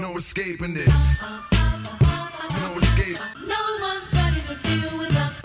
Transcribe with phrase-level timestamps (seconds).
[0.00, 1.20] No escaping this.
[1.52, 3.18] No escape.
[3.44, 5.42] No one's ready to deal with us.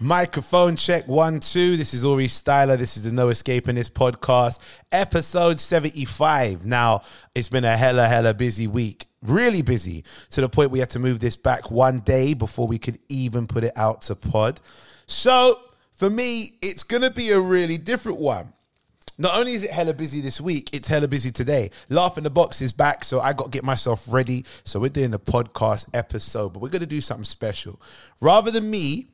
[0.00, 1.76] Microphone check one, two.
[1.76, 2.76] This is Ori Styler.
[2.76, 4.58] This is the No Escaping This podcast,
[4.90, 6.66] episode 75.
[6.66, 7.02] Now,
[7.36, 9.06] it's been a hella, hella busy week.
[9.22, 12.78] Really busy to the point we had to move this back one day before we
[12.78, 14.58] could even put it out to pod.
[15.06, 15.60] So,
[15.94, 18.54] for me, it's going to be a really different one.
[19.22, 21.70] Not only is it hella busy this week, it's hella busy today.
[21.88, 24.44] Laugh in the Box is back, so I got to get myself ready.
[24.64, 27.80] So we're doing a podcast episode, but we're going to do something special.
[28.20, 29.10] Rather than me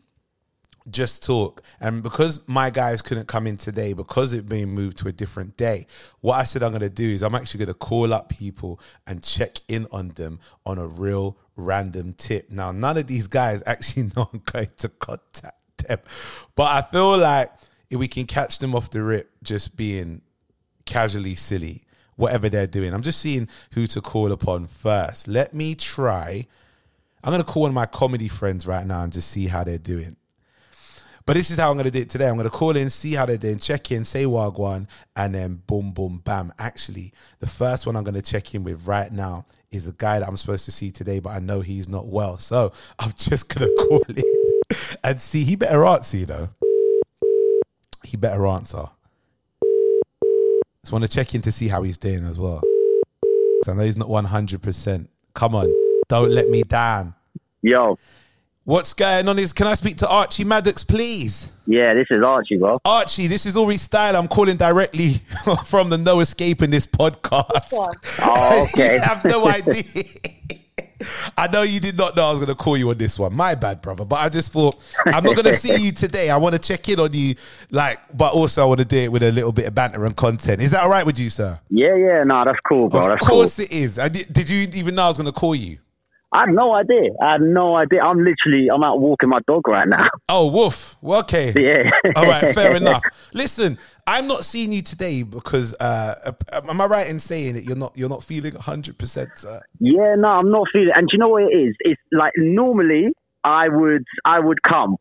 [0.89, 5.09] just talk, and because my guys couldn't come in today because it being moved to
[5.09, 5.87] a different day,
[6.21, 8.81] what I said I'm going to do is I'm actually going to call up people
[9.07, 12.51] and check in on them on a real random tip.
[12.51, 15.99] Now, none of these guys actually know I'm going to contact them,
[16.55, 17.53] but I feel like
[17.91, 20.23] if we can catch them off the rip just being
[20.85, 21.85] casually silly,
[22.17, 22.93] whatever they're doing.
[22.93, 25.29] I'm just seeing who to call upon first.
[25.29, 26.47] Let me try.
[27.23, 29.65] I'm going to call one of my comedy friends right now and just see how
[29.65, 30.17] they're doing.
[31.29, 32.27] But this is how I'm going to do it today.
[32.27, 35.63] I'm going to call in, see how they're doing, check in, say wagwan, and then
[35.67, 36.55] boom, boom, bam.
[36.59, 40.21] Actually, the first one I'm going to check in with right now is a guy
[40.21, 42.39] that I'm supposed to see today, but I know he's not well.
[42.39, 44.23] So I'm just going to call in
[45.05, 45.45] and see.
[45.45, 46.49] He better answer, you know.
[48.05, 48.85] He better answer.
[50.85, 52.63] Just want to check in to see how he's doing as well.
[53.21, 55.09] Because I know he's not 100%.
[55.35, 55.73] Come on,
[56.09, 57.15] don't let me down.
[57.63, 57.99] Yo,
[58.69, 61.53] What's going on is, can I speak to Archie Maddox, please?
[61.65, 62.75] yeah, this is Archie, bro.
[62.85, 64.15] Archie, this is Uri Style.
[64.15, 65.15] I'm calling directly
[65.65, 67.71] from the No Escaping This podcast.
[68.21, 68.97] Oh, okay.
[68.97, 70.03] you have no idea.
[71.37, 73.35] I know you did not know I was going to call you on this one.
[73.35, 74.05] My bad, brother.
[74.05, 76.31] But I just thought I'm not going to see you today.
[76.31, 77.35] I want to check in on you,
[77.71, 80.17] like, but also I want to do it with a little bit of banter and
[80.17, 80.61] content.
[80.63, 81.59] Is that all right with you, sir?
[81.71, 83.01] Yeah, yeah, No, that's cool, bro.
[83.03, 83.99] of That's course it is.
[83.99, 85.79] I did, did you even know I was going to call you?
[86.31, 87.11] I had no idea.
[87.23, 88.03] I had no idea.
[88.03, 90.07] I'm literally, I'm out walking my dog right now.
[90.31, 90.97] Oh, woof.
[91.01, 91.53] Well, okay.
[91.57, 91.91] Yeah.
[92.15, 93.03] All right, fair enough.
[93.33, 97.65] Listen, I'm not seeing you today because uh, uh, am I right in saying that
[97.65, 99.31] you're not you're not feeling 100, percent?
[99.81, 100.93] Yeah, no, I'm not feeling.
[100.95, 101.75] And do you know what it is?
[101.81, 103.09] It's like normally
[103.43, 104.97] I would, I would come.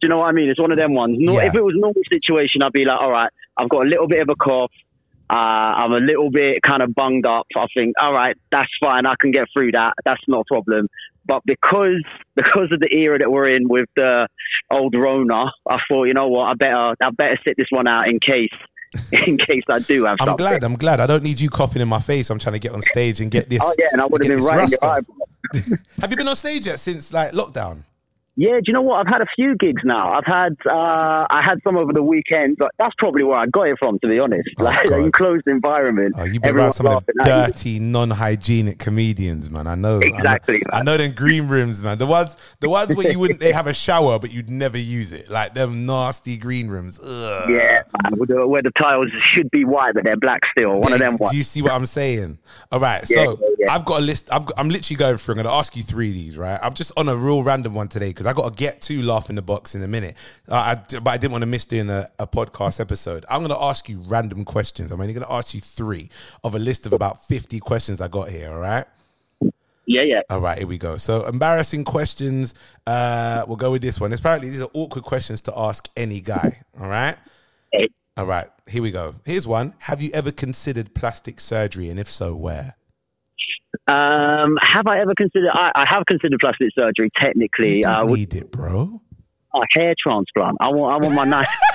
[0.00, 0.48] Do you know what I mean?
[0.48, 1.18] It's one of them ones.
[1.20, 1.48] No, Yeah.
[1.48, 4.22] If it was normal situation, I'd be like, all right, I've got a little bit
[4.22, 4.72] of a cough.
[5.30, 5.34] Uh,
[5.84, 7.46] I'm a little bit kind of bunged up.
[7.56, 9.06] I think, all right, that's fine.
[9.06, 9.92] I can get through that.
[10.04, 10.88] That's not a problem.
[11.26, 12.02] But because
[12.34, 14.26] because of the era that we're in with the
[14.70, 18.08] old Rona, I thought, you know what, I better I better sit this one out
[18.08, 18.50] in case
[19.26, 20.36] in case I do have I'm something.
[20.44, 20.64] glad.
[20.64, 20.98] I'm glad.
[20.98, 22.28] I don't need you coughing in my face.
[22.30, 23.60] I'm trying to get on stage and get this.
[23.62, 25.00] Oh yeah, and I would have been right in your eye.
[26.00, 27.84] Have you been on stage yet since like lockdown?
[28.40, 29.06] Yeah, do you know what?
[29.06, 30.14] I've had a few gigs now.
[30.14, 33.64] I've had uh, I had some over the weekend, but that's probably where I got
[33.64, 34.48] it from, to be honest.
[34.58, 34.98] Oh, like God.
[34.98, 36.14] an enclosed environment.
[36.16, 37.52] Oh, you've been around some of the laughing at you.
[37.52, 39.66] dirty, non-hygienic comedians, man.
[39.66, 39.98] I know.
[39.98, 41.98] Exactly, I know, I know them green rooms, man.
[41.98, 45.12] The ones, the ones where you wouldn't, they have a shower, but you'd never use
[45.12, 45.30] it.
[45.30, 46.98] Like them nasty green rooms.
[46.98, 47.50] Ugh.
[47.50, 48.18] Yeah, man,
[48.48, 50.80] where the, tiles should be white, but they're black still.
[50.80, 52.38] One of them Do you see what I'm saying?
[52.72, 53.74] All right, Yeah, so yeah, yeah.
[53.74, 54.32] I've got a list.
[54.32, 55.34] I've got, I'm literally going through.
[55.34, 56.58] I'm going to ask you three of these, right?
[56.62, 59.28] I'm just on a real random one today because I got to get to laugh
[59.28, 60.16] in the box in a minute.
[60.48, 63.26] Uh, I, but I didn't want to miss doing a, a podcast episode.
[63.28, 64.92] I'm going to ask you random questions.
[64.92, 66.10] I'm only going to ask you three
[66.44, 68.52] of a list of about 50 questions I got here.
[68.52, 68.86] All right.
[69.84, 70.20] Yeah, yeah.
[70.30, 70.96] All right, here we go.
[70.96, 72.54] So embarrassing questions.
[72.86, 74.12] Uh, we'll go with this one.
[74.12, 76.60] Apparently, these are awkward questions to ask any guy.
[76.80, 77.16] All right.
[78.16, 79.16] All right, here we go.
[79.24, 79.74] Here's one.
[79.78, 82.76] Have you ever considered plastic surgery, and if so, where?
[83.86, 85.50] Um, have I ever considered?
[85.52, 87.10] I, I have considered plastic surgery.
[87.20, 89.00] Technically, You uh, don't need it, bro.
[89.54, 90.56] a hair transplant.
[90.60, 91.02] I want.
[91.02, 91.48] I want my nice.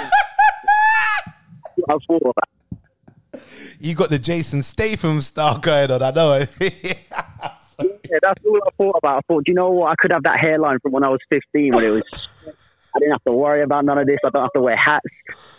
[1.89, 3.43] I thought about.
[3.79, 6.01] You got the Jason Statham style going on.
[6.01, 6.45] I know.
[8.09, 9.17] Yeah, that's all I thought about.
[9.17, 9.91] I thought, do you know what?
[9.91, 12.03] I could have that hairline from when I was 15 when it was.
[12.95, 14.19] I didn't have to worry about none of this.
[14.25, 15.03] I don't have to wear hats.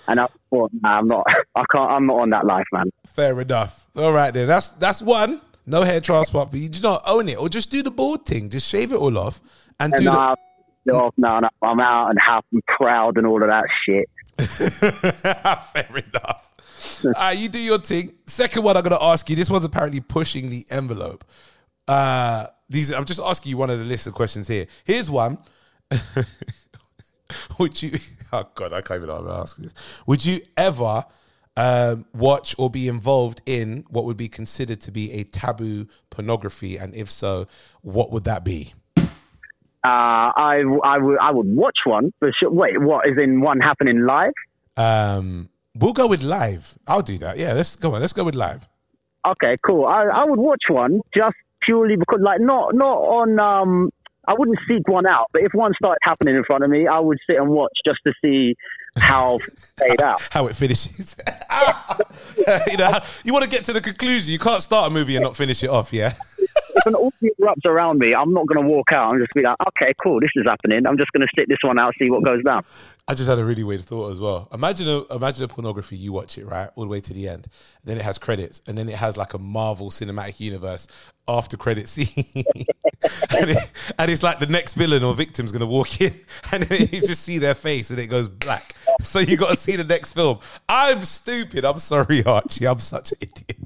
[0.08, 1.26] And I thought, nah, I'm not.
[1.54, 1.90] I can't.
[1.90, 2.90] I'm not on that life, man.
[3.06, 3.90] Fair enough.
[3.94, 4.46] All right then.
[4.46, 5.42] That's that's one.
[5.66, 6.68] No hair transplant for you.
[6.68, 8.48] Do not own it, or just do the bald thing.
[8.48, 9.40] Just shave it all off
[9.80, 10.12] and And do the.
[10.12, 10.36] uh,
[10.84, 14.08] no, no, no, I'm out and happy proud and all of that shit.
[15.72, 16.52] Fair enough.
[17.04, 18.12] All right, you do your thing.
[18.26, 19.34] Second one, I'm going to ask you.
[19.34, 21.24] This one's apparently pushing the envelope.
[21.88, 24.66] Uh, these, I'm just asking you one of the list of questions here.
[24.84, 25.38] Here's one.
[27.58, 27.90] Would you?
[28.32, 29.72] Oh God, I can't even know how to ask this.
[30.06, 31.04] Would you ever
[31.56, 36.76] um, watch or be involved in what would be considered to be a taboo pornography?
[36.76, 37.46] And if so,
[37.82, 38.74] what would that be?
[38.96, 39.04] Uh,
[39.84, 42.12] I, I, would, I would watch one.
[42.20, 42.50] But sure.
[42.50, 44.32] Wait, what is in one happening live?
[44.76, 46.76] Um, we'll go with live.
[46.86, 47.38] I'll do that.
[47.38, 48.00] Yeah, let's go on.
[48.00, 48.68] Let's go with live.
[49.26, 49.86] Okay, cool.
[49.86, 53.40] I, I would watch one just purely because, like, not not on.
[53.40, 53.90] um
[54.28, 56.98] I wouldn't seek one out, but if one started happening in front of me, I
[56.98, 58.56] would sit and watch just to see
[58.96, 59.38] how
[59.76, 60.20] played out.
[60.30, 61.16] How it finishes.
[62.68, 64.32] you know, you want to get to the conclusion.
[64.32, 66.14] You can't start a movie and not finish it off, yeah?
[66.38, 69.42] If an audience erupts around me, I'm not going to walk out I'm just be
[69.42, 70.86] like, okay, cool, this is happening.
[70.86, 72.64] I'm just going to sit this one out, see what goes down.
[73.08, 74.48] I just had a really weird thought as well.
[74.52, 75.96] Imagine a imagine a pornography.
[75.96, 77.46] You watch it right all the way to the end,
[77.84, 80.88] then it has credits, and then it has like a Marvel Cinematic Universe
[81.28, 86.00] after credit scene, and, it, and it's like the next villain or victim's gonna walk
[86.00, 86.12] in,
[86.52, 88.74] and you just see their face, and it goes black.
[89.02, 90.38] So you got to see the next film.
[90.68, 91.64] I'm stupid.
[91.64, 92.66] I'm sorry, Archie.
[92.66, 93.58] I'm such an idiot.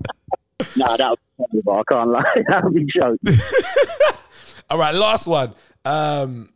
[0.77, 2.23] Nah, that be funny, but I can't lie.
[2.49, 3.19] that would be joke.
[4.71, 5.55] All right, last one.
[5.85, 6.51] Um,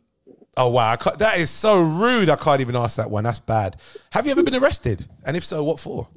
[0.55, 2.29] oh wow, that is so rude.
[2.29, 3.23] I can't even ask that one.
[3.23, 3.77] That's bad.
[4.11, 5.07] Have you ever been arrested?
[5.25, 6.07] And if so, what for?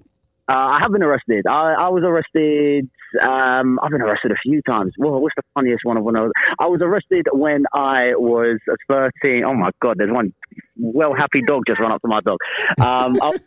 [0.48, 1.46] Uh, I have been arrested.
[1.46, 2.88] I, I was arrested.
[3.22, 4.92] Um, I've been arrested a few times.
[4.98, 5.96] Well, what's the funniest one?
[5.96, 8.58] Of when I was, I was arrested when I was
[8.88, 9.44] 13.
[9.44, 10.32] Oh my God, there's one
[10.76, 12.38] well happy dog just run up to my dog.
[12.78, 13.38] Um, I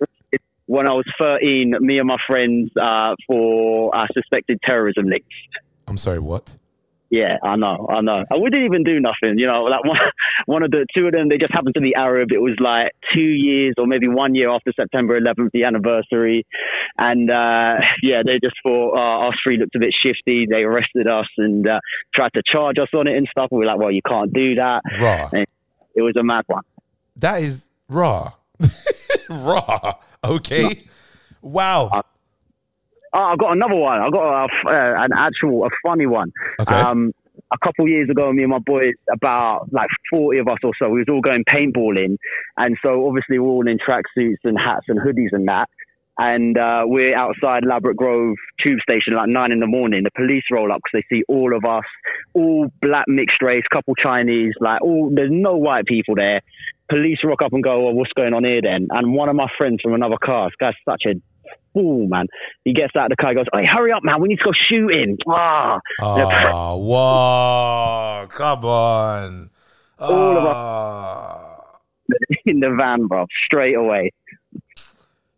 [0.65, 5.27] when I was 13, me and my friends uh, for uh, suspected terrorism links.
[5.87, 6.19] I'm sorry.
[6.19, 6.55] What?
[7.11, 8.23] Yeah, I know, I know.
[8.29, 9.63] And we didn't even do nothing, you know.
[9.63, 9.97] Like one,
[10.45, 12.31] one of the two of them, they just happened to be Arab.
[12.31, 16.45] It was like two years or maybe one year after September 11th, the anniversary,
[16.97, 20.47] and uh, yeah, they just thought uh, us three looked a bit shifty.
[20.49, 21.81] They arrested us and uh,
[22.15, 23.49] tried to charge us on it and stuff.
[23.51, 24.81] We were like, well, you can't do that.
[24.97, 25.29] Raw.
[25.33, 25.45] And
[25.93, 26.63] it was a mad one.
[27.17, 28.31] That is raw.
[29.29, 29.95] raw.
[30.23, 30.85] Okay.
[31.41, 32.03] Wow.
[33.13, 33.99] Oh, I got another one.
[33.99, 36.31] I've got a, uh, an actual, a funny one.
[36.59, 36.73] Okay.
[36.73, 37.11] Um,
[37.51, 40.89] a couple years ago, me and my boys, about like 40 of us or so,
[40.89, 42.17] we was all going paintballing.
[42.57, 45.67] And so obviously we're all in tracksuits and hats and hoodies and that.
[46.17, 50.03] And uh, we're outside Ladbroke Grove tube station like nine in the morning.
[50.03, 51.85] The police roll up because they see all of us,
[52.33, 56.41] all black mixed race, couple Chinese, like all, there's no white people there.
[56.89, 58.87] Police rock up and go, well, what's going on here then?
[58.91, 61.15] And one of my friends from another car, this guy's such a
[61.73, 62.27] fool, man.
[62.65, 64.21] He gets out of the car, he goes, hey, hurry up, man.
[64.21, 65.17] We need to go shooting.
[65.27, 65.79] Ah.
[66.01, 68.27] Oh, whoa.
[68.29, 69.49] Come on.
[69.99, 71.47] All of Ah.
[72.45, 74.11] in the van, bro, straight away.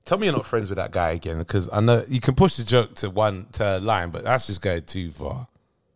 [0.05, 2.57] Tell me you're not friends with that guy again, because I know you can push
[2.57, 5.47] the joke to one to line, but that's just going too far.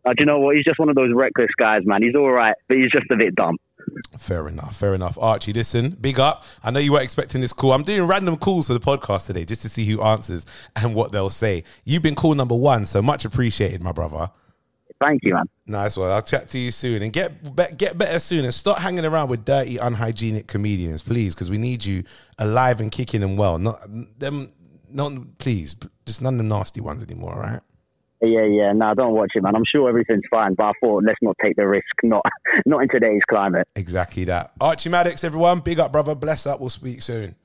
[0.05, 0.55] Uh, do you know what?
[0.55, 2.01] He's just one of those reckless guys, man.
[2.01, 3.57] He's all right, but he's just a bit dumb.
[4.18, 5.18] Fair enough, fair enough.
[5.19, 6.44] Archie, listen, big up.
[6.63, 7.74] I know you weren't expecting this call.
[7.74, 10.45] I'm doing random calls for the podcast today just to see who answers
[10.75, 11.63] and what they'll say.
[11.86, 14.30] You've been call number one, so much appreciated, my brother.
[15.00, 15.45] Thank you, man.
[15.68, 16.10] Nice one.
[16.10, 19.30] I'll chat to you soon and get be- get better soon and stop hanging around
[19.30, 22.04] with dirty, unhygienic comedians, please, because we need you
[22.39, 23.60] alive and kicking and well.
[23.60, 23.80] Not
[24.18, 24.51] them,
[24.89, 25.75] not please,
[26.06, 27.34] just none of the nasty ones anymore.
[27.36, 27.62] All right.
[28.21, 28.73] Yeah, yeah.
[28.73, 29.55] No, don't watch it, man.
[29.55, 31.85] I'm sure everything's fine, but I thought let's not take the risk.
[32.03, 32.25] Not,
[32.65, 33.67] not in today's climate.
[33.75, 34.53] Exactly that.
[34.59, 36.15] Archie Maddox, everyone, big up, brother.
[36.15, 36.59] Bless up.
[36.59, 37.35] We'll speak soon.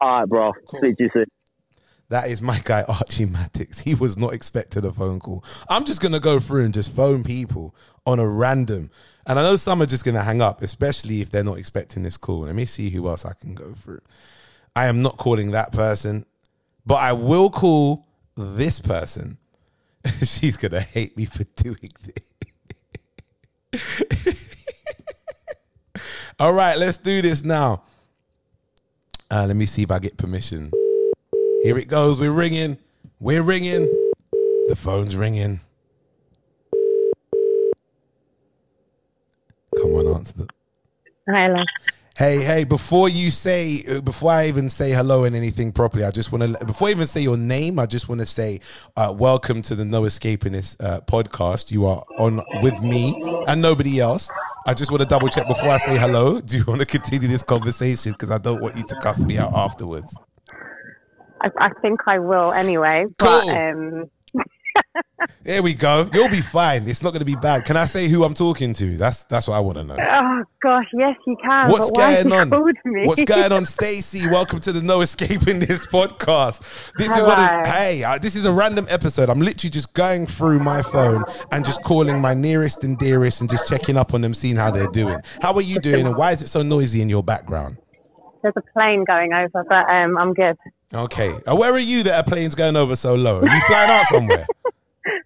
[0.00, 0.52] All right, bro.
[0.68, 1.26] Speak to you soon.
[2.10, 3.80] That is my guy Archie Maddox.
[3.80, 5.44] He was not expecting a phone call.
[5.68, 7.74] I'm just gonna go through and just phone people
[8.04, 8.90] on a random.
[9.26, 12.16] And I know some are just gonna hang up, especially if they're not expecting this
[12.16, 12.40] call.
[12.40, 14.00] Let me see who else I can go through.
[14.74, 16.26] I am not calling that person,
[16.84, 18.06] but I will call
[18.36, 19.38] this person.
[20.24, 21.90] She's gonna hate me for doing
[23.72, 24.56] this.
[26.40, 27.82] All right, let's do this now.
[29.30, 30.70] Uh, let me see if I get permission.
[31.62, 32.18] Here it goes.
[32.18, 32.78] We're ringing.
[33.20, 33.82] We're ringing.
[34.68, 35.60] The phone's ringing.
[39.76, 40.48] Come on, answer the.
[41.26, 41.62] Hello.
[42.20, 42.64] Hey, hey!
[42.64, 46.54] Before you say, uh, before I even say hello and anything properly, I just want
[46.54, 48.60] to, before I even say your name, I just want to say,
[48.94, 51.70] uh, welcome to the No Escaping This uh, podcast.
[51.70, 54.30] You are on with me and nobody else.
[54.66, 56.42] I just want to double check before I say hello.
[56.42, 58.12] Do you want to continue this conversation?
[58.12, 60.14] Because I don't want you to cuss me out afterwards.
[61.40, 63.06] I, I think I will anyway.
[63.16, 64.10] But um,
[65.42, 66.08] There we go.
[66.12, 66.88] You'll be fine.
[66.88, 67.64] It's not going to be bad.
[67.64, 68.96] Can I say who I'm talking to?
[68.96, 69.96] That's that's what I want to know.
[69.98, 71.70] oh gosh, yes, you can.
[71.70, 72.50] What's going on?
[73.06, 74.28] What's going on, Stacey?
[74.28, 76.60] Welcome to the No Escaping This podcast.
[76.96, 77.38] This is what.
[77.38, 77.60] Hello.
[77.60, 79.28] It, hey, uh, this is a random episode.
[79.28, 83.50] I'm literally just going through my phone and just calling my nearest and dearest and
[83.50, 85.18] just checking up on them, seeing how they're doing.
[85.42, 86.06] How are you doing?
[86.06, 87.78] And why is it so noisy in your background?
[88.42, 90.56] There's a plane going over, but um, I'm good.
[90.92, 91.34] Okay.
[91.46, 93.40] Uh, where are you that a plane's going over so low?
[93.40, 94.46] Are you flying out somewhere?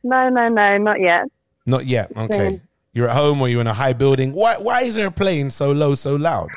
[0.04, 1.24] No, no, no, not yet.
[1.66, 2.12] Not yet.
[2.16, 2.36] Okay.
[2.36, 2.62] Same.
[2.92, 4.32] You're at home or you're in a high building.
[4.32, 4.56] Why?
[4.58, 6.48] Why is there a plane so low, so loud?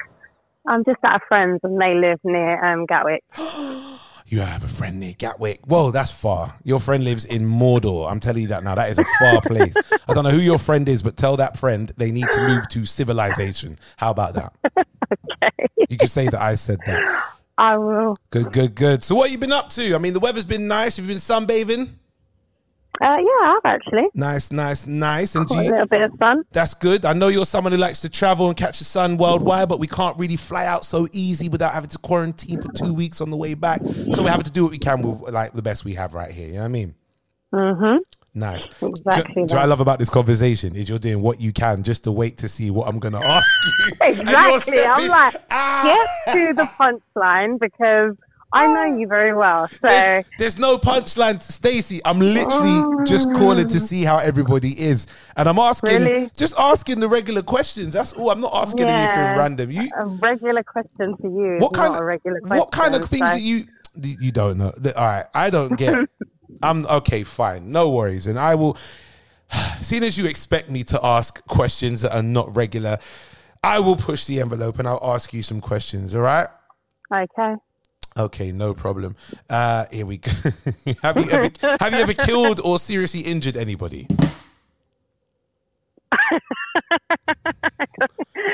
[0.68, 3.24] I'm just at a friend's and they live near um, Gatwick.
[4.30, 5.62] You have a friend near Gatwick.
[5.68, 6.54] Whoa, that's far.
[6.66, 8.12] Your friend lives in Mordor.
[8.12, 8.76] I'm telling you that now.
[8.76, 9.74] That is a far place.
[10.06, 12.68] I don't know who your friend is, but tell that friend they need to move
[12.68, 13.80] to civilization.
[13.96, 14.54] How about that?
[14.78, 15.68] okay.
[15.90, 17.24] You can say that I said that.
[17.58, 18.18] I will.
[18.30, 19.02] Good, good, good.
[19.02, 19.96] So, what have you been up to?
[19.96, 20.98] I mean, the weather's been nice.
[20.98, 21.92] Have you been sunbathing?
[23.02, 24.08] Uh, yeah, I have actually.
[24.16, 25.36] Nice, nice, nice.
[25.36, 26.44] And Got a little bit of fun.
[26.52, 27.06] That's good.
[27.06, 29.88] I know you're someone who likes to travel and catch the sun worldwide, but we
[29.88, 33.38] can't really fly out so easy without having to quarantine for two weeks on the
[33.38, 33.82] way back.
[34.12, 36.32] So we have to do what we can with like the best we have right
[36.32, 36.48] here.
[36.48, 36.96] You know what I mean?
[37.54, 37.98] Mm-hmm.
[38.34, 38.68] Nice.
[38.82, 39.58] Exactly Do, do.
[39.58, 42.48] I love about this conversation is you're doing what you can just to wait to
[42.48, 43.92] see what I'm going to ask you.
[44.02, 44.84] Exactly.
[44.84, 46.06] I'm like, Ah!
[46.26, 48.16] get to the punchline because
[48.54, 49.68] I know you very well.
[49.68, 52.00] So There's, there's no punchline, Stacey.
[52.06, 56.30] I'm literally just calling to see how everybody is, and I'm asking, Really?
[56.38, 57.94] just asking the regular questions.
[57.94, 58.32] That's all.
[58.32, 59.36] I'm not asking anything Yeah.
[59.38, 59.70] random.
[59.72, 61.58] You, a regular question to you.
[61.60, 62.58] What kind of regular question.
[62.58, 63.66] what kind of things so- that you
[64.02, 64.72] you don't know?
[64.96, 66.08] All right, I don't get.
[66.64, 68.78] I'm okay, fine, no worries, and I will.
[69.82, 72.98] Seeing as you expect me to ask questions that are not regular,
[73.64, 76.16] I will push the envelope and I'll ask you some questions.
[76.16, 76.48] All right.
[77.14, 77.56] Okay.
[78.18, 79.16] Okay, no problem.
[79.50, 80.32] Uh, here we go.
[81.04, 84.08] have you ever have you ever killed or seriously injured anybody?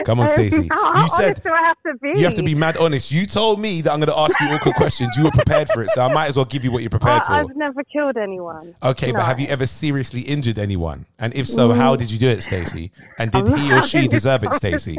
[0.06, 0.68] Come on, Stacey.
[0.70, 2.20] How, You said honest do I have to be?
[2.20, 3.12] you have to be mad honest.
[3.12, 5.16] You told me that I'm going to ask you awkward questions.
[5.18, 7.22] You were prepared for it, so I might as well give you what you're prepared
[7.24, 7.34] I, for.
[7.52, 8.76] I've never killed anyone.
[8.84, 11.06] Okay, but have you ever seriously injured anyone?
[11.20, 12.92] And if so, how did you do it, Stacey?
[13.18, 14.98] And did he or she deserve it, Stacey?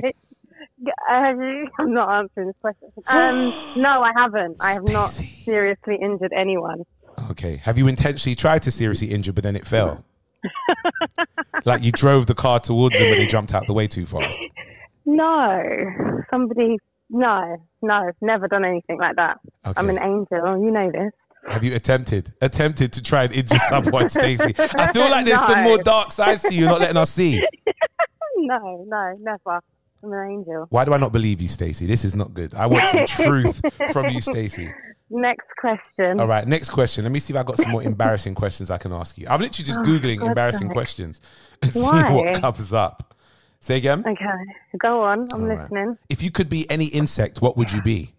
[1.08, 1.12] Uh,
[1.78, 2.90] I'm not answering this question.
[3.06, 4.58] Um, no, I haven't.
[4.62, 5.42] I have not Stacey.
[5.44, 6.84] seriously injured anyone.
[7.30, 7.56] Okay.
[7.58, 10.04] Have you intentionally tried to seriously injure, but then it fell?
[11.64, 14.38] like you drove the car towards them, but they jumped out the way too fast.
[15.06, 15.62] No,
[16.30, 16.78] somebody.
[17.10, 19.38] No, no, never done anything like that.
[19.76, 20.58] I'm an angel.
[20.62, 21.12] You know this.
[21.46, 24.54] Have you attempted attempted to try and injure someone, Stacey?
[24.58, 27.42] I feel like there's some more dark sides to you, not letting us see.
[28.36, 29.60] No, no, never.
[30.04, 30.66] I'm an angel.
[30.70, 31.86] Why do I not believe you, Stacey?
[31.86, 32.54] This is not good.
[32.54, 34.72] I want some truth from you, Stacey.
[35.10, 36.20] Next question.
[36.20, 37.04] All right, next question.
[37.04, 39.26] Let me see if I got some more embarrassing questions I can ask you.
[39.28, 40.72] I'm literally just oh, googling Oh, God's embarrassing sake.
[40.74, 41.20] questions
[41.62, 43.14] and see what comes up.
[43.60, 44.00] Say again.
[44.00, 45.28] Okay, go on.
[45.32, 45.58] I'm All right.
[45.60, 45.96] listening.
[46.10, 48.12] If you could be any insect, what would you be?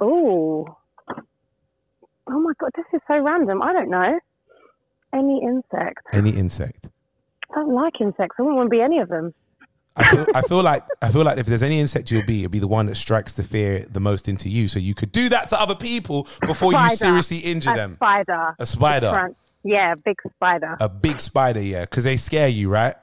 [0.00, 0.76] Oh.
[2.30, 3.60] Oh my god, this is so random.
[3.60, 4.18] I don't know.
[5.12, 6.06] Any insect.
[6.12, 6.88] Any insect.
[7.50, 8.36] I don't like insects.
[8.38, 9.34] I wouldn't want to be any of them.
[9.94, 12.50] I feel, I feel like I feel like if there's any insect you'll be, it'll
[12.50, 14.68] be the one that strikes the fear the most into you.
[14.68, 17.96] So you could do that to other people before you seriously injure a them.
[17.96, 18.54] spider.
[18.58, 19.34] A spider.
[19.64, 20.76] Yeah, big spider.
[20.80, 22.96] A big spider, yeah, because they scare you, right?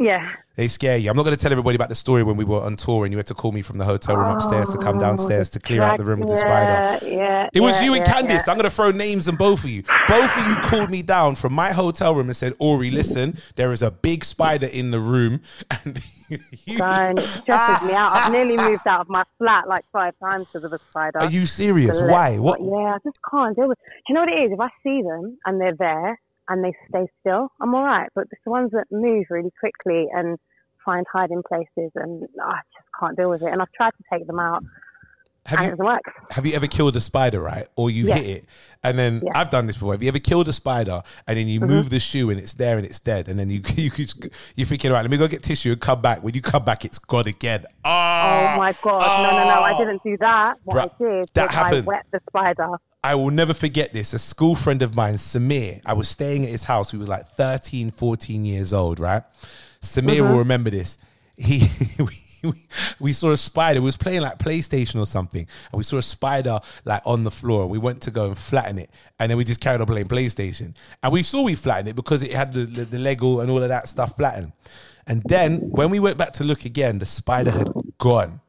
[0.00, 0.34] Yeah.
[0.56, 1.10] They scare you.
[1.10, 3.12] I'm not going to tell everybody about the story when we were on tour and
[3.12, 5.60] you had to call me from the hotel room upstairs to come oh, downstairs to
[5.60, 6.98] clear out the room with the spider.
[7.02, 7.48] Oh, Yeah, yeah.
[7.54, 8.48] It was yeah, you and yeah, Candice.
[8.48, 9.82] I'm going to throw names on both of you.
[10.08, 13.72] Both of you called me down from my hotel room and said, Ori, listen, there
[13.72, 15.40] is a big spider in the room.
[15.84, 17.18] And you, Don't.
[17.18, 18.14] It stresses me out.
[18.14, 21.20] I've nearly moved out of my flat like five times because of a spider.
[21.20, 22.00] are you serious?
[22.00, 22.38] Why?
[22.38, 22.60] What?
[22.60, 23.78] Yeah, I just can't deal with.
[24.08, 24.52] You know what it is?
[24.52, 28.08] If I see them and they're there and they stay still, I'm all right.
[28.14, 30.36] But it's the ones that move really quickly and
[30.84, 33.52] find hiding places, and I just can't deal with it.
[33.52, 34.62] And I've tried to take them out,
[35.46, 35.86] Have you
[36.30, 37.66] have you ever killed a spider, right?
[37.76, 38.16] Or you Yeah.
[38.16, 38.44] hit it,
[38.82, 39.20] and then.
[39.20, 39.28] Mm-hmm.
[39.34, 39.92] I've done this before.
[39.94, 42.76] Have you ever killed a spider and then you move the shoe and it's there
[42.76, 43.90] and it's dead, and then you you
[44.56, 46.22] you're thinking, right, let me go get tissue and come back.
[46.22, 47.64] When you come back, it's gone again.
[47.84, 49.22] Ah, Oh my god!
[49.22, 49.60] no, no, no!
[49.62, 49.78] I ah.
[49.78, 50.54] didn't do that.
[50.64, 51.84] What Bruh, I did that was happened.
[51.84, 52.68] I wet the spider.
[53.02, 54.12] I will never forget this.
[54.12, 56.92] A school friend of mine, Samir, I was staying at his house.
[56.92, 59.22] We was like 13, 14 years old, right?
[59.80, 60.38] Samir will mm-hmm.
[60.38, 60.98] remember this.
[61.36, 61.62] He
[62.42, 62.52] we,
[62.98, 63.80] we saw a spider.
[63.80, 67.30] We was playing like PlayStation or something, and we saw a spider like on the
[67.30, 67.66] floor.
[67.66, 70.74] We went to go and flatten it, and then we just carried on playing PlayStation.
[71.02, 73.62] And we saw we flattened it because it had the, the, the Lego and all
[73.62, 74.52] of that stuff flattened.
[75.06, 78.40] And then when we went back to look again, the spider had gone.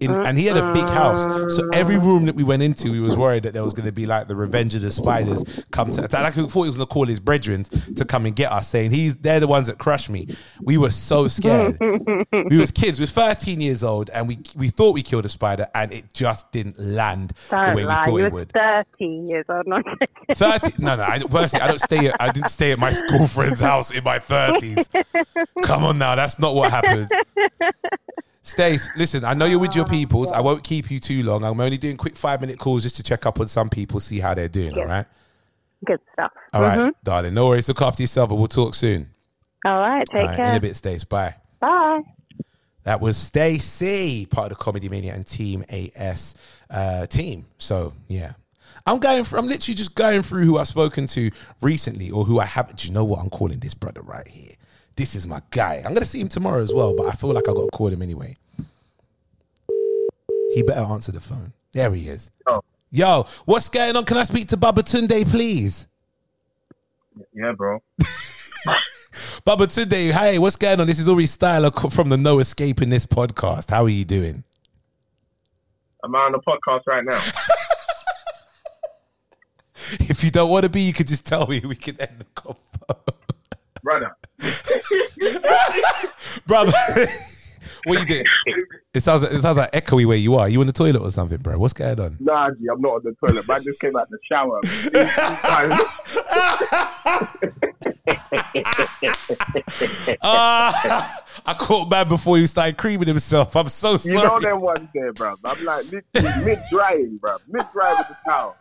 [0.00, 1.22] In, uh, and he had a big house,
[1.54, 2.00] so every uh.
[2.00, 4.26] room that we went into, we was worried that there was going to be like
[4.26, 6.22] the Revenge of the Spiders come to attack.
[6.22, 8.68] Like, I thought he was going to call his brethren to come and get us,
[8.68, 10.28] saying he's they're the ones that crushed me.
[10.62, 11.78] We were so scared.
[11.80, 12.98] we was kids.
[12.98, 16.14] We was 13 years old, and we we thought we killed a spider, and it
[16.14, 18.00] just didn't land Don't the way lie.
[18.00, 18.52] we thought you it would.
[18.52, 19.66] 13 years old.
[19.66, 19.84] Not
[20.32, 23.26] 30 no no I, personally I don't stay at, I didn't stay at my school
[23.26, 24.88] friend's house in my 30s
[25.62, 27.10] come on now that's not what happens
[28.42, 30.32] Stace, listen, I know you're with your peoples.
[30.32, 31.44] I won't keep you too long.
[31.44, 34.18] I'm only doing quick five minute calls just to check up on some people, see
[34.18, 34.76] how they're doing.
[34.78, 35.06] All right.
[35.84, 36.30] good stuff.
[36.52, 36.92] All right, Mhm.
[37.02, 37.34] darling.
[37.34, 37.66] No worries.
[37.66, 39.10] Look after yourself and we'll talk soon.
[39.64, 40.04] All right.
[40.12, 40.36] Take All right.
[40.36, 40.50] care.
[40.50, 41.02] In a bit, Stace.
[41.02, 41.34] Bye.
[41.60, 42.02] Bye.
[42.84, 46.34] That was Stacey, part of the Comedy Mania and Team AS
[46.70, 47.46] uh, team.
[47.58, 48.32] So, yeah.
[48.86, 49.24] I'm going.
[49.24, 51.30] For, I'm literally just going through who I've spoken to
[51.60, 52.78] recently or who I haven't.
[52.78, 54.54] Do you know what I'm calling this brother right here?
[54.96, 55.82] This is my guy.
[55.84, 57.88] I'm gonna see him tomorrow as well, but I feel like I got to call
[57.88, 58.36] him anyway.
[60.54, 61.52] He better answer the phone.
[61.72, 62.30] There he is.
[62.46, 62.62] Oh.
[62.90, 64.04] Yo, what's going on?
[64.04, 65.88] Can I speak to Baba Tunde, please?
[67.32, 67.82] Yeah, bro.
[69.44, 70.86] Baba Tunde, hey, what's going on?
[70.86, 73.70] This is Uri Styler from the No Escaping This podcast.
[73.70, 74.44] How are you doing?
[76.04, 77.18] I'm on the podcast right now.
[80.00, 81.60] If you don't want to be, you could just tell me.
[81.60, 83.14] We can end the convo.
[83.82, 84.16] Brother.
[86.46, 86.72] brother.
[87.84, 88.24] what you doing?
[88.94, 90.48] It sounds like it sounds like echoey where you are.
[90.48, 91.56] You in the toilet or something, bro?
[91.56, 92.16] What's going on?
[92.20, 93.44] Nah, G, I'm not on the toilet.
[93.46, 94.60] But I just came out the shower.
[100.22, 103.56] Ah, I caught man before he started creaming himself.
[103.56, 104.14] I'm so sorry.
[104.16, 105.34] you know ones there, bro.
[105.44, 106.04] I'm like mid
[106.70, 107.36] drying, bro.
[107.48, 108.56] Mid dry with the towel.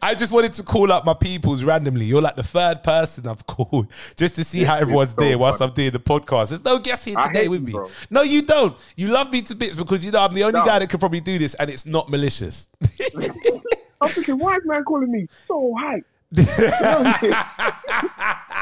[0.00, 2.04] I just wanted to call up my peoples randomly.
[2.04, 5.58] You're like the third person I've called just to see how everyone's so there whilst
[5.60, 5.70] funny.
[5.70, 6.50] I'm doing the podcast.
[6.50, 7.72] There's no guest here today with me.
[7.72, 7.88] bro.
[8.10, 8.76] No, you don't.
[8.96, 10.66] You love me to bits because you know I'm the only No.
[10.66, 12.68] guy that could probably do this, and it's not malicious.
[14.00, 16.06] I'm thinking, why is man calling me so hype?
[16.30, 17.32] You what I'm saying?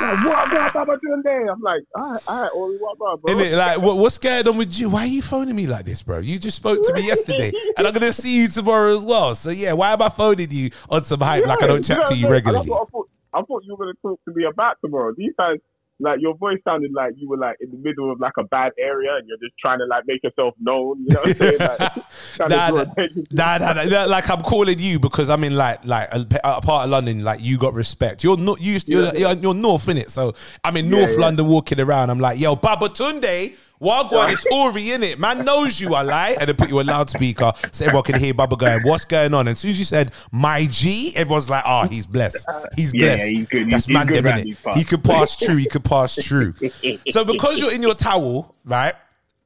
[0.01, 1.51] like, what about doing there?
[1.51, 3.39] I'm like, all right, all right, Ori, what about, bro?
[3.39, 4.91] It like what, what's going on with you?
[4.91, 6.19] Why are you phoning me like this, bro?
[6.19, 9.35] You just spoke to me yesterday, and I'm gonna see you tomorrow as well.
[9.35, 12.05] So yeah, why am I phoning you on some hype like I don't chat know
[12.05, 12.25] to you I'm saying?
[12.25, 12.71] And regularly?
[12.71, 15.13] I, thought, I thought you were to talk to me about tomorrow.
[15.17, 15.61] These times,
[15.99, 18.73] like your voice sounded like you were like in the middle of like a bad
[18.79, 20.99] area, and you're just trying to like make yourself known.
[21.01, 21.59] You know what I'm saying?
[21.59, 21.97] Like,
[23.33, 26.61] Nah, nah, nah, nah, like I'm calling you because I'm in like like a, a
[26.61, 27.25] part of London.
[27.25, 28.23] Like you got respect.
[28.25, 28.89] You're not used.
[28.89, 29.13] You're, Yeah.
[29.17, 30.11] you're, you're north in it.
[30.11, 30.35] So
[30.65, 31.25] I'm in Yeah, North yeah.
[31.25, 32.11] London walking around.
[32.11, 33.57] I'm like, yo, Baba Tunde.
[33.81, 35.19] Wagwan, it's Ori in it.
[35.19, 36.37] Man knows you, I lie.
[36.41, 39.41] And they put you a loudspeaker so everyone can hear Baba going, What's going on?
[39.41, 42.49] And as soon as you said, My G, everyone's like, Oh, he's blessed.
[42.49, 43.25] Uh, he's Yeah, blessed.
[43.25, 43.71] yeah, he's good.
[43.71, 44.75] That's He's- man good innit?
[44.77, 45.57] He could pass through.
[45.57, 46.55] He could pass through.
[47.11, 48.95] so because you're in your towel, right?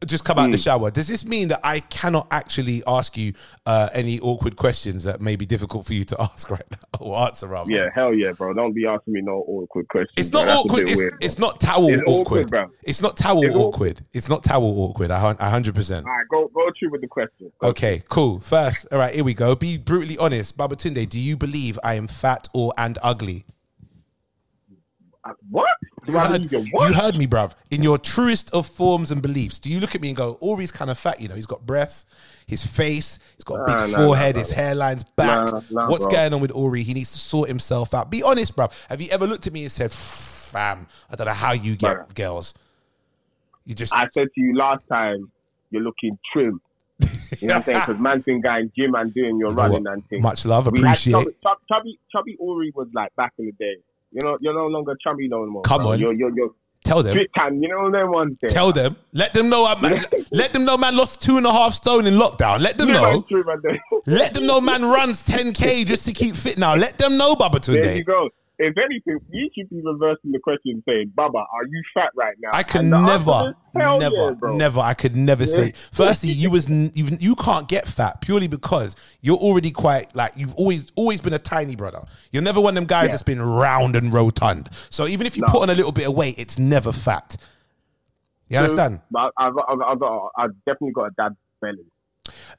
[0.07, 0.53] Just come out Hmm.
[0.53, 0.91] the shower.
[0.91, 3.35] Does this mean that I cannot actually ask you
[3.67, 7.19] uh, any awkward questions that may be difficult for you to ask right now or
[7.19, 7.71] answer rather?
[7.71, 8.55] Yeah, hell yeah, bro.
[8.55, 10.15] Don't be asking me no awkward questions.
[10.17, 10.89] It's not a awkward.
[10.89, 12.51] It's, weird, it's not towel It's awkward, awkward.
[12.51, 12.67] bro.
[12.83, 14.01] It's not towel It's awkward.
[14.15, 15.11] It's not towel awkward.
[15.11, 16.07] I hundred percent.
[16.07, 17.53] All right, go go through with the question.
[17.63, 18.41] Okay, cool.
[18.41, 19.55] First, all right, here we go.
[19.55, 21.07] Be brutally honest, Babatunde.
[21.11, 23.45] Do you believe I am fat or and ugly?
[25.25, 25.67] Uh, What?
[26.11, 26.95] Do You I heard, you?
[26.95, 27.55] Heard me, bruv.
[27.71, 30.71] In your truest of forms and beliefs, do you look at me and go, Ori's
[30.71, 31.35] kind of fat, you know?
[31.35, 32.07] He's got breasts,
[32.47, 35.53] his face, he's got a big Nah, nah, forehead, nah, his hairline's back.
[35.53, 36.11] What's bro.
[36.11, 36.83] going on with Ori?
[36.83, 38.11] He needs to sort himself out.
[38.11, 38.73] Be honest, bruv.
[38.89, 42.15] Have you ever looked at me and said, fam, I don't know how you get
[42.15, 42.55] girls?
[43.65, 45.31] You just, I said to you last time,
[45.71, 46.61] you're looking trim.
[47.41, 47.79] You know what I'm saying?
[47.81, 49.93] Because man's been going gym and doing your You running what?
[49.93, 50.23] and things.
[50.23, 51.13] much love, We appreciate.
[51.13, 53.77] chubby, chub- chubby, chubby Ori was like back in the day.
[54.13, 55.63] You know, you're no longer chubby no more.
[55.63, 55.93] Come bro.
[55.93, 56.01] on.
[56.01, 56.51] you're you're, you're
[56.83, 57.17] Tell them.
[57.17, 58.49] You know them ones there.
[58.49, 58.97] Tell them.
[59.13, 59.67] Let them know.
[59.67, 60.79] I, man, let them know.
[60.79, 62.61] Man lost two and a half stone in lockdown.
[62.61, 63.23] Let them You know, know.
[63.23, 64.61] trim and then- Let them know.
[64.61, 66.59] Man runs 10k just to keep fit.
[66.59, 68.31] Now let them know, Baba There you go.
[68.63, 72.51] If anything, you should be reversing the question, saying, "Baba, are you fat right now?"
[72.53, 74.81] I could And the answer never, never, yeah, never.
[74.81, 75.73] I could never say.
[75.93, 80.55] Firstly, you was you you can't get fat purely because you're already quite like you've
[80.57, 82.03] always always been a tiny brother.
[82.33, 83.13] You're never one of them guys Yeah.
[83.13, 84.69] that's been round and rotund.
[84.91, 85.53] So even if you No.
[85.53, 87.37] put on a little bit of weight, it's never fat.
[88.49, 89.01] You understand?
[89.11, 90.03] But I've, I've, I've,
[90.37, 91.87] I've definitely got a dad belly.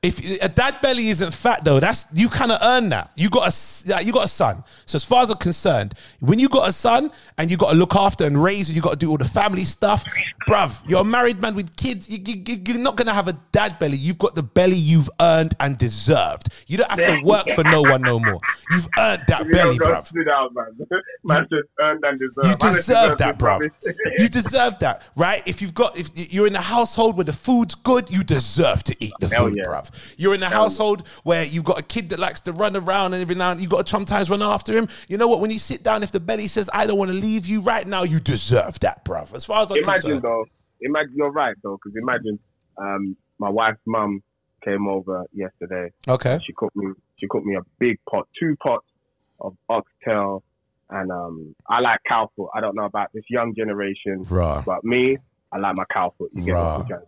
[0.01, 3.11] If uh, a dad belly isn't fat though, that's you kind of earn that.
[3.15, 4.63] You got a you got a son.
[4.85, 7.77] So as far as I'm concerned, when you got a son and you got to
[7.77, 10.03] look after and raise and you got to do all the family stuff,
[10.47, 12.09] bruv, you're a married man with kids.
[12.09, 13.97] You, you, you're not gonna have a dad belly.
[13.97, 16.47] You've got the belly you've earned and deserved.
[16.67, 18.39] You don't have to work for no one no more.
[18.71, 20.25] You've earned that You belly, bruv.
[20.25, 20.87] down, man.
[21.23, 22.47] man just earned and deserved.
[22.47, 23.71] You Man, deserve that, rubbish.
[24.17, 25.41] You deserve that, right?
[25.47, 28.95] If you've got, if you're in a household where the food's good, you deserve to
[28.99, 29.60] eat the Hell food, yeah.
[29.65, 30.15] Bruv.
[30.17, 33.21] You're in a household where you've got a kid that likes to run around and
[33.21, 34.87] every now and you've got to sometimes run after him.
[35.07, 35.39] You know what?
[35.41, 37.87] When you sit down, if the belly says, "I don't want to leave you right
[37.87, 39.33] now," you deserve that, bruv.
[39.33, 40.45] As far as I'm imagine concerned, though,
[40.81, 42.39] imagine you're right though, because imagine
[42.77, 44.21] um, my wife's mum
[44.63, 45.89] came over yesterday.
[46.07, 46.93] okay, She cooked me.
[47.17, 48.85] She cooked me a big pot, two pots
[49.39, 50.43] of oxtail,
[50.89, 52.49] and um, I like cow foot.
[52.53, 54.63] I don't know about this young generation, Bruh.
[54.65, 55.17] but me,
[55.51, 56.31] I like my cow foot.
[56.33, 56.89] You get Bruh.
[56.89, 57.01] what I'm.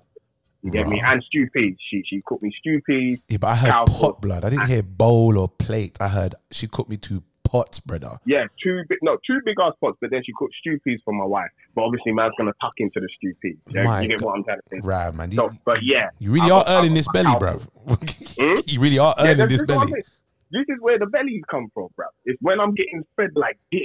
[0.63, 1.01] You get me?
[1.03, 1.75] And stew peas.
[1.89, 3.21] She she cooked me stew peas.
[3.27, 4.45] yeah, but I heard pot blood.
[4.45, 4.67] I didn't ah.
[4.67, 5.97] hear bowl or plate.
[5.99, 8.17] I heard she cooked me two pots, brother.
[8.25, 9.97] Yeah, two big no, two big ass pots.
[9.99, 11.49] But then she cooked stew peas for my wife.
[11.75, 13.57] But obviously, man's gonna tuck into the stew peas.
[13.69, 14.25] Yeah, you get God.
[14.25, 14.79] what I'm trying to say.
[14.81, 15.31] Right, man.
[15.31, 17.67] You, So, but yeah, you really I are I earning this belly, bruv.
[18.37, 18.81] you hmm?
[18.81, 20.03] really are earning that's this just belly.
[20.51, 22.07] this is where the bellies come from, bro.
[22.23, 23.81] It's when I'm getting fed like this.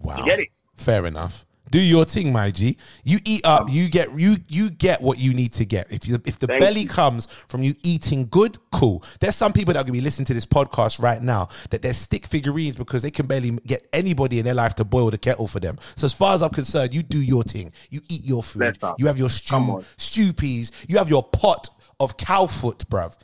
[0.00, 0.18] Wow.
[0.18, 0.48] You get it?
[0.76, 1.44] Fair enough.
[1.70, 2.76] Do your thing, my G.
[3.04, 5.90] You eat up, um, you get you you get what you need to get.
[5.90, 6.88] If you if the Thank belly you.
[6.88, 9.04] comes from you eating good, cool.
[9.20, 11.92] There's some people that are gonna be listening to this podcast right now that they're
[11.92, 15.46] stick figurines because they can barely get anybody in their life to boil the kettle
[15.46, 15.78] for them.
[15.96, 17.72] So as far as I'm concerned, you do your thing.
[17.90, 18.76] You eat your food.
[18.98, 20.72] You have your stew, stew peas.
[20.88, 21.68] You have your pot
[22.00, 23.16] of cow foot, bruv.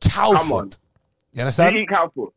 [0.00, 0.70] Cow Come on.
[0.70, 0.78] foot.
[1.32, 1.74] You understand?
[1.74, 2.32] You eat cow food.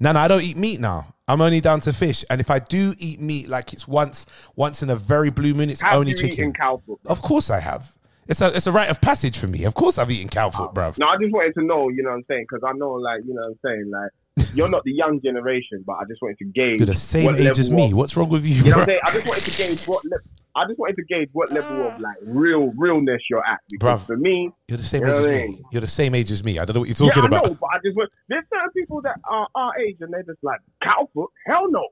[0.00, 1.14] No, no, I don't eat meat now.
[1.28, 4.82] I'm only down to fish, and if I do eat meat, like it's once, once
[4.82, 6.32] in a very blue moon, it's Have only you chicken.
[6.32, 6.98] eaten cow food?
[7.06, 7.96] Of course, I have.
[8.28, 9.64] It's a, it's a rite of passage for me.
[9.64, 10.74] Of course, I've eaten cow foot, oh.
[10.74, 10.98] bruv.
[10.98, 12.46] No, I just wanted to know, you know what I'm saying?
[12.48, 13.90] Because I know, like, you know what I'm saying?
[13.90, 14.10] Like,
[14.54, 16.78] you're not the young generation, but I just wanted to gauge.
[16.78, 17.86] You're the same age as me.
[17.86, 19.00] of- What's wrong with you, You know what I'm saying?
[19.04, 20.18] I just wanted to gauge what le-
[20.54, 21.98] I just wanted to gauge what level of ah.
[21.98, 23.60] like real realness you're at.
[23.70, 24.06] Because Bruv.
[24.06, 25.32] for me, You're the same You know age as me.
[25.32, 25.62] mean?
[25.72, 26.58] You're the same age as me.
[26.58, 27.46] I don't know what you're talking yeah, I about.
[27.46, 30.42] know, but I just want there's certain people that are our age and they're just
[30.42, 31.30] like cow foot.
[31.46, 31.86] Hell no,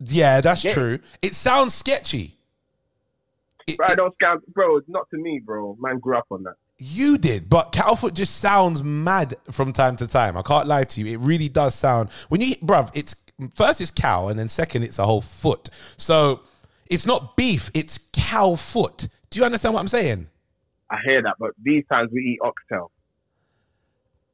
[0.00, 0.72] Yeah, that's Yeah.
[0.72, 0.98] true.
[1.20, 2.38] It sounds sketchy.
[3.66, 3.86] It- bro.
[3.90, 4.80] it- Don't scout, bro.
[4.88, 5.76] Not to me, bro.
[5.80, 6.54] Man grew up on that.
[6.78, 10.36] You did, but Cowfoot just sounds mad from time to time.
[10.36, 11.06] I can't lie to you.
[11.14, 12.90] It really does sound when you, bruv.
[12.94, 13.14] It's
[13.54, 15.68] first it's cow, and then second it's a whole foot.
[15.96, 16.40] So
[16.86, 19.06] it's not beef; it's cow foot.
[19.30, 20.26] Do you understand what I'm saying?
[20.90, 22.90] I hear that, but these times we eat oxtail.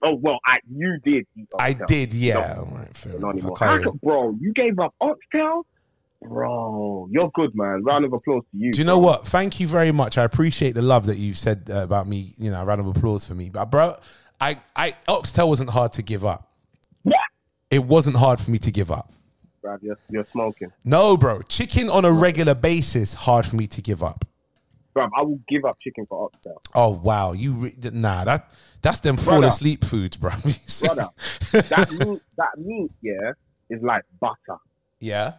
[0.02, 2.34] Oh well, I you did eat I did, yeah.
[2.56, 3.26] No, right, fair not enough.
[3.26, 3.56] I anymore.
[3.56, 5.66] can't How really- come- bro, you gave up oxtail,
[6.22, 7.08] bro.
[7.10, 7.82] You're good, man.
[7.84, 8.72] Round of applause to you.
[8.72, 9.26] Do you know what?
[9.26, 10.18] Thank you very much.
[10.18, 12.34] I appreciate the love that you said uh, about me.
[12.38, 13.48] You know, round of applause for me.
[13.50, 13.96] But bro,
[14.40, 16.52] I, I Oxtail wasn't hard to give up.
[17.04, 17.12] Yeah,
[17.70, 19.10] It wasn't hard for me to give up.
[19.62, 19.76] bro.
[19.80, 21.42] You're, you're smoking, No, bro.
[21.42, 24.24] Chicken on a regular basis hard for me to give up.
[24.94, 25.08] bro.
[25.16, 26.60] I will give up chicken for oxtail.
[26.74, 28.52] Oh wow, you re- nah that
[28.82, 29.46] that's them fall Brother.
[29.48, 30.30] asleep foods, bro.
[30.80, 31.08] brother.
[31.52, 33.32] that meat, that meat, yeah,
[33.70, 34.58] is like butter.
[35.00, 35.34] yeah,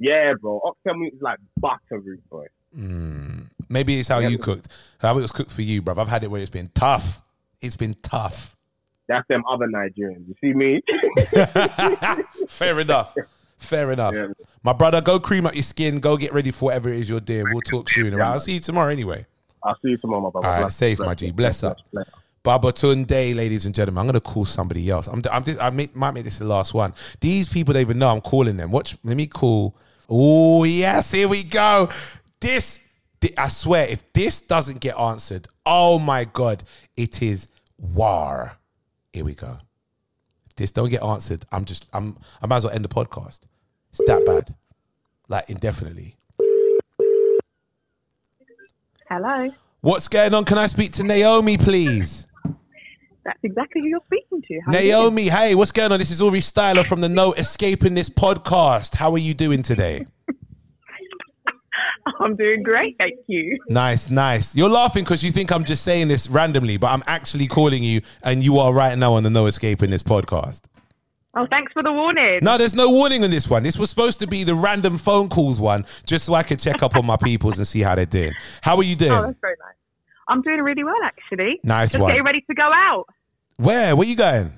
[0.00, 0.60] Yeah, bro.
[0.64, 2.46] Oxtail meat is like butter, rude boy.
[2.74, 3.40] Hmm.
[3.68, 4.28] maybe it's how Yeah.
[4.28, 5.94] you cooked, how it was cooked for you, bro.
[5.98, 7.20] I've had it where it's been tough.
[7.60, 8.56] It's been tough.
[9.08, 10.24] That's them other Nigerians.
[10.28, 10.80] You see me?
[12.48, 13.14] Fair enough.
[13.58, 14.14] Fair enough.
[14.14, 14.26] Yeah.
[14.62, 15.98] My brother, go cream up your skin.
[16.00, 17.44] Go get ready for whatever it is you're doing.
[17.52, 18.14] We'll talk soon.
[18.14, 18.26] right?
[18.28, 19.26] I'll see you tomorrow anyway.
[19.62, 20.46] I'll see you tomorrow, my brother.
[20.46, 21.30] All right, Bless, safe, bless, my G.
[21.32, 21.76] bless, Bless up.
[21.92, 22.16] bless, bless.
[22.42, 25.08] Babatunde, ladies and gentlemen, I'm gonna call somebody else.
[25.08, 26.94] I'm, I'm just, I might make this the last one.
[27.20, 28.70] These people don't even know I'm calling them.
[28.70, 29.74] Watch, let me call.
[30.10, 31.88] Oh yes, here we go.
[32.40, 32.80] This,
[33.20, 36.64] thi- I swear, if this doesn't get answered, oh my god,
[36.96, 37.46] it is
[37.78, 38.58] war.
[39.12, 39.58] Here we go.
[40.48, 43.40] If this don't get answered, I'm just, I'm, I might as well end the podcast.
[43.90, 44.54] It's that bad,
[45.28, 46.16] like indefinitely.
[49.08, 49.50] Hello.
[49.80, 50.44] What's going on?
[50.44, 52.26] Can I speak to Naomi, please?
[53.24, 54.60] That's exactly who you're speaking to.
[54.66, 54.72] How?
[54.72, 55.98] Naomi, hey, what's going on?
[55.98, 58.94] This is Uri Styler from the No Escaping This podcast.
[58.94, 60.06] How are you doing today?
[62.20, 63.58] I'm doing great, thank you.
[63.68, 64.54] Nice, nice.
[64.56, 68.00] You're laughing because you think I'm just saying this randomly, but I'm actually calling you,
[68.22, 70.62] and you are right now on the No Escaping This podcast.
[71.36, 72.40] Oh, thanks for the warning.
[72.42, 73.62] No, there's no warning on this one.
[73.62, 76.82] This was supposed to be the random phone calls one, just so I could check
[76.82, 78.32] up on my peoples and see how they're doing.
[78.62, 79.22] How are you Oh, doing?
[79.22, 79.69] that's very nice.
[80.30, 81.60] I'm doing really well, actually.
[81.64, 82.10] Nice Just one.
[82.10, 83.06] getting ready to go out.
[83.56, 83.96] Where?
[83.96, 84.52] Where you going?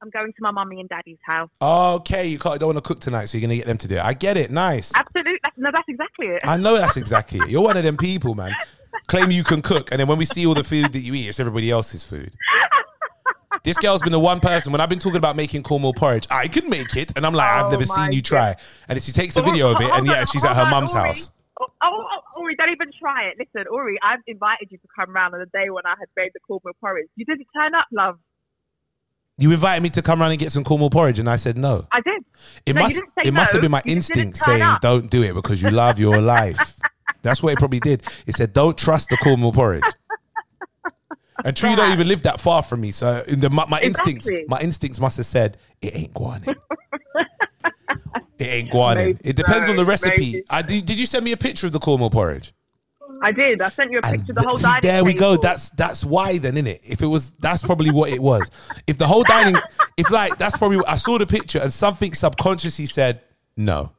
[0.00, 1.50] I'm going to my mummy and daddy's house.
[1.60, 3.96] Okay, you can't, don't want to cook tonight, so you're gonna get them to do
[3.96, 4.04] it.
[4.04, 4.50] I get it.
[4.50, 4.92] Nice.
[4.94, 5.38] Absolutely.
[5.42, 6.42] That's, no, that's exactly it.
[6.44, 7.48] I know that's exactly it.
[7.48, 8.52] You're one of them people, man.
[9.08, 11.28] Claim you can cook, and then when we see all the food that you eat,
[11.28, 12.32] it's everybody else's food.
[13.64, 16.28] This girl's been the one person when I've been talking about making cornmeal porridge.
[16.30, 18.54] I can make it, and I'm like, I've Oh never seen you try.
[18.88, 20.92] And she takes a oh video of it, and yeah, she's at her oh mum's
[20.92, 21.32] house.
[21.60, 22.20] Oh, oh, oh.
[22.46, 23.36] Uri, don't even try it.
[23.38, 26.30] Listen, Ori, I've invited you to come round on the day when I had made
[26.34, 27.08] the cornmeal porridge.
[27.16, 28.18] You didn't turn up, love.
[29.38, 31.86] You invited me to come around and get some cornmeal porridge, and I said no.
[31.92, 32.24] I did.
[32.64, 34.80] It No, must it must have been my You instinct saying up.
[34.80, 36.78] don't do it because you love your life.
[37.22, 38.02] That's what it probably did.
[38.26, 39.84] It said don't trust the cornmeal porridge.
[41.44, 44.28] And you don't even live that far from me, so in the, my, my instincts,
[44.48, 46.56] my instincts must have said it ain't guanin.
[48.38, 48.96] it ain't guanin.
[48.96, 50.32] Maybe It depends on the recipe.
[50.32, 50.44] maybe.
[50.50, 50.84] I did.
[50.86, 52.52] Did you send me a picture of the cornmeal porridge?
[53.22, 53.62] I did.
[53.62, 55.36] I sent you a And picture of the whole th- dining there we go.
[55.38, 56.82] That's that's why then, in it.
[56.84, 58.50] If it was, that's probably what it was.
[58.86, 59.56] If the whole dining,
[59.96, 63.22] if like that's probably what I saw the picture and something subconsciously said
[63.56, 63.92] no,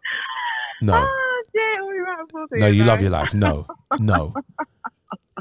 [0.81, 2.67] no, Oh, dear, Uri, right, I thought no.
[2.67, 2.87] You know.
[2.91, 3.33] love your life.
[3.33, 3.65] No,
[3.99, 4.33] no,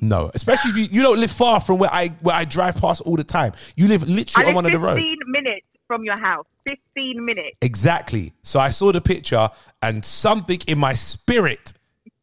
[0.01, 0.31] no.
[0.35, 3.17] Especially if you you don't live far from where I where I drive past all
[3.17, 3.53] the time.
[3.77, 5.01] You live literally live on one of the roads.
[5.01, 5.29] 15 roads.
[5.29, 6.47] minutes from your house.
[6.69, 7.57] 15 minutes.
[7.63, 8.33] Exactly.
[8.43, 9.49] So I saw the picture
[9.83, 11.73] and something in my spirit,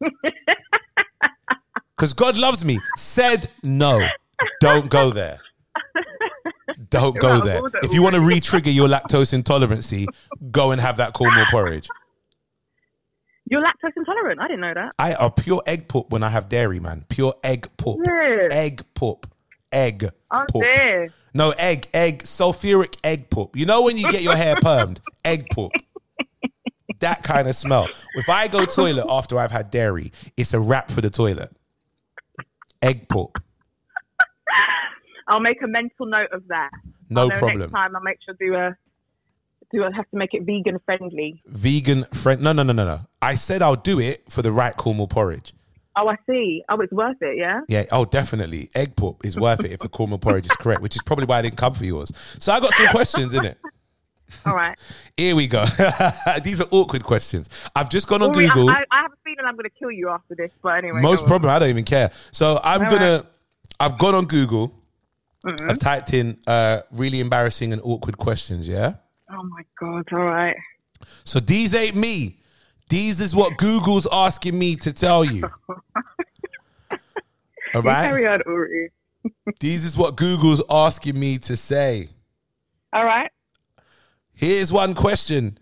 [1.96, 4.06] because God loves me, said no.
[4.60, 5.40] Don't go there.
[6.90, 7.60] Don't go there.
[7.82, 8.34] If you want to already.
[8.34, 10.06] re-trigger your lactose intolerancy,
[10.50, 11.88] go and have that cornmeal porridge.
[13.50, 14.40] You're lactose intolerant.
[14.40, 14.92] I didn't know that.
[14.98, 17.04] I are pure egg poop when I have dairy, man.
[17.08, 18.00] Pure egg poop.
[18.06, 18.48] Yeah.
[18.50, 19.30] Egg poop.
[19.70, 20.62] Egg Oh poop.
[20.62, 21.08] dear.
[21.34, 23.56] No egg, egg, sulfuric egg poop.
[23.56, 25.72] You know when you get your hair permed, egg poop.
[27.00, 27.88] That kind of smell.
[28.14, 31.50] If I go toilet after I've had dairy, it's a wrap for the toilet.
[32.80, 33.42] Egg poop.
[35.26, 36.70] I'll make a mental note of that.
[37.10, 37.58] No problem.
[37.58, 38.76] Next time I'll make sure to do a
[39.72, 41.42] do a, have to make it vegan friendly.
[41.46, 42.40] Vegan friend.
[42.42, 43.00] No, no, no, no, no.
[43.20, 45.52] I said I'll do it for the right cornmeal porridge.
[45.96, 46.62] Oh, I see.
[46.68, 47.38] Oh, it's worth it.
[47.38, 47.60] Yeah.
[47.68, 47.84] Yeah.
[47.92, 48.68] Oh, definitely.
[48.74, 51.38] Egg poop is worth it if the cornmeal porridge is correct, which is probably why
[51.38, 52.10] I didn't come for yours.
[52.38, 53.58] So I got some questions in it.
[54.46, 54.74] All right.
[55.16, 55.64] Here we go.
[56.42, 57.48] These are awkward questions.
[57.76, 58.70] I've just gone on Ori, Google.
[58.70, 60.50] I, I have a feeling I'm going to kill you after this.
[60.62, 61.00] But anyway.
[61.00, 62.10] Most problem, I don't even care.
[62.32, 63.12] So I'm All gonna.
[63.12, 63.20] right.
[63.22, 63.28] Mm-hmm.
[63.80, 64.72] I've gone on Google.
[65.68, 68.66] I've typed in uh, really embarrassing and awkward questions.
[68.66, 68.94] Yeah.
[69.30, 70.06] Oh my god.
[70.12, 70.56] All right.
[71.24, 72.38] So these ain't me.
[72.88, 75.42] These is what Google's asking me to tell you.
[77.74, 78.06] All right.
[78.06, 78.90] Carry on, Uri.
[79.60, 82.08] These is what Google's asking me to say.
[82.92, 83.30] All right.
[84.34, 85.58] Here's one question,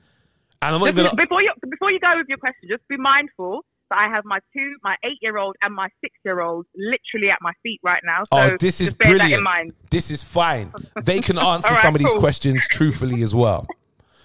[0.62, 3.60] and I'm not even before you before you go with your question, just be mindful
[3.90, 7.30] that I have my two, my eight year old and my six year old literally
[7.30, 8.22] at my feet right now.
[8.24, 9.40] So Oh, this is just bear that brilliant.
[9.40, 9.74] in mind.
[9.90, 10.72] This is fine.
[11.02, 12.20] They can answer right, some of these cool.
[12.20, 13.66] questions truthfully as well.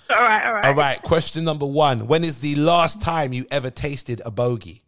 [0.10, 0.46] All right.
[0.46, 0.65] All right.
[0.65, 1.02] All right.
[1.02, 4.84] Question number one: When is the last time you ever tasted a bogey?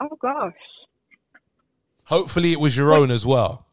[0.00, 0.52] Oh gosh.
[2.04, 3.66] Hopefully, it was your own as well.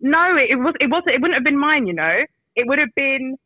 [0.00, 0.74] No, it, was.
[0.80, 1.14] It wasn't.
[1.14, 1.86] It wouldn't have been mine.
[1.86, 2.24] You know,
[2.56, 3.36] it would have been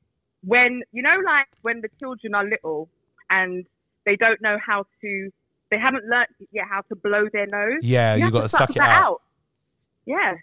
[0.45, 2.89] when you know, like when the children are little
[3.31, 3.65] and
[4.05, 5.31] they don't know how to.
[5.71, 7.81] They haven't learnt yet how to blow their nose.
[7.83, 9.23] Yeah, you have gotta to suck it that out.
[10.05, 10.35] Yeah.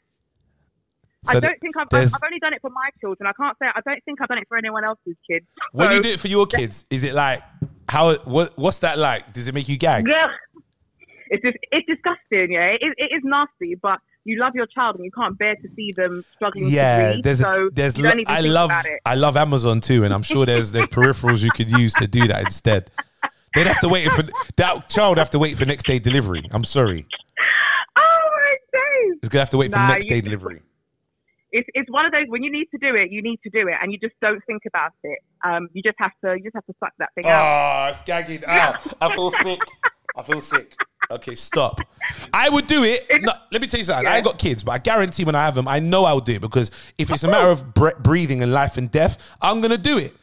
[1.25, 2.07] So I don't think I've, I've.
[2.13, 3.27] I've only done it for my children.
[3.27, 3.67] I can't say.
[3.67, 5.45] I don't think I've done it for anyone else's kids.
[5.73, 7.41] When you do it for your kids, is it like
[7.89, 8.15] how?
[8.19, 9.33] What, what's that like?
[9.33, 10.09] Does it make you gag?
[10.09, 10.29] Ugh.
[11.31, 12.75] It's just, it's disgusting, yeah.
[12.79, 15.91] It, it is nasty, but you love your child and you can't bear to see
[15.95, 18.99] them struggling Yeah, there's so there's you don't lo- even I love about it.
[19.05, 22.27] I love Amazon too, and I'm sure there's there's peripherals you could use to do
[22.27, 22.89] that instead.
[23.55, 24.23] They'd have to wait for
[24.57, 26.47] that child have to wait for next day delivery.
[26.51, 27.05] I'm sorry,
[27.95, 29.19] Oh my days!
[29.21, 30.61] it's gonna have to wait for next day delivery.
[31.51, 33.67] It's it's one of those when you need to do it, you need to do
[33.67, 35.19] it, and you just don't think about it.
[35.43, 37.87] Um, you just have to you just have to suck that thing out.
[37.87, 38.75] Oh, it's gagging out.
[39.01, 39.59] I feel sick.
[40.15, 40.73] I feel sick.
[41.11, 41.79] Okay, stop.
[42.31, 43.07] I would do it.
[43.21, 44.05] No, let me tell you something.
[44.05, 46.33] I ain't got kids, but I guarantee when I have them, I know I'll do
[46.33, 49.77] it because if it's a matter of bre- breathing and life and death, I'm gonna
[49.79, 50.13] do it.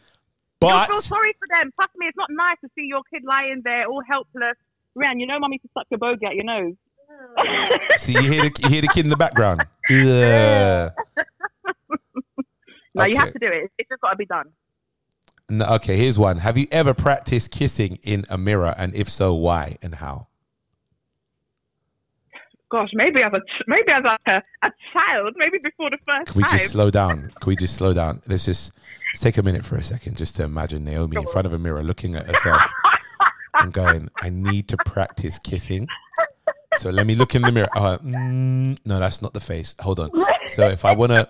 [0.60, 1.72] But You'll feel sorry for them.
[1.74, 4.54] Trust me, it's not nice to see your kid lying there all helpless.
[4.94, 6.74] Ran, you know, mummy to suck your bogey out your nose.
[7.96, 9.62] see, you hear the you hear the kid in the background.
[9.90, 10.92] Ugh.
[12.96, 13.70] No, you have to do it.
[13.78, 14.46] It's just got to be done.
[15.48, 16.38] No, okay, here's one.
[16.38, 20.26] Have you ever practiced kissing in a mirror, and if so, why and how?
[22.68, 26.38] Gosh, maybe as a maybe as like a, a child, maybe before the first Can
[26.38, 26.59] we time.
[26.59, 27.30] just slow down?
[27.40, 28.22] Can we just slow down?
[28.26, 28.72] Let's just
[29.12, 31.59] let's take a minute for a second, just to imagine Naomi in front of a
[31.61, 32.62] mirror, looking at herself
[33.54, 35.87] and going, "I need to practice kissing."
[36.78, 37.68] So let me look in the mirror.
[37.74, 39.76] Uh, mm, no, that's not the face.
[39.80, 40.11] Hold on.
[40.48, 41.28] So if I wanna,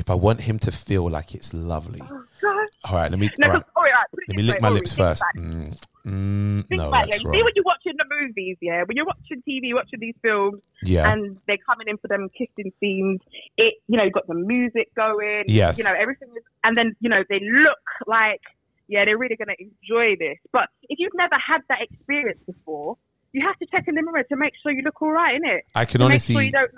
[0.00, 3.10] if I want him to feel like it's lovely, all right.
[3.10, 3.30] Let me.
[3.38, 5.22] no, all right, all right, put it let me lick way, my lips think first.
[5.36, 6.90] Mm, mm, no, it.
[6.90, 7.44] that's You see wrong.
[7.44, 11.12] when you're watching the movies, yeah, when you're watching TV, watching these films, Yeah.
[11.12, 13.20] and they're coming in for them kissing scenes.
[13.56, 15.44] It, you know, you've got the music going.
[15.46, 15.76] Yes.
[15.78, 18.40] You know, everything is, and then you know they look like,
[18.88, 20.38] yeah, they're really going to enjoy this.
[20.52, 22.96] But if you've never had that experience before,
[23.32, 25.60] you have to check in the mirror to make sure you look all right, innit?
[25.74, 26.50] I can to honestly.
[26.50, 26.68] sure.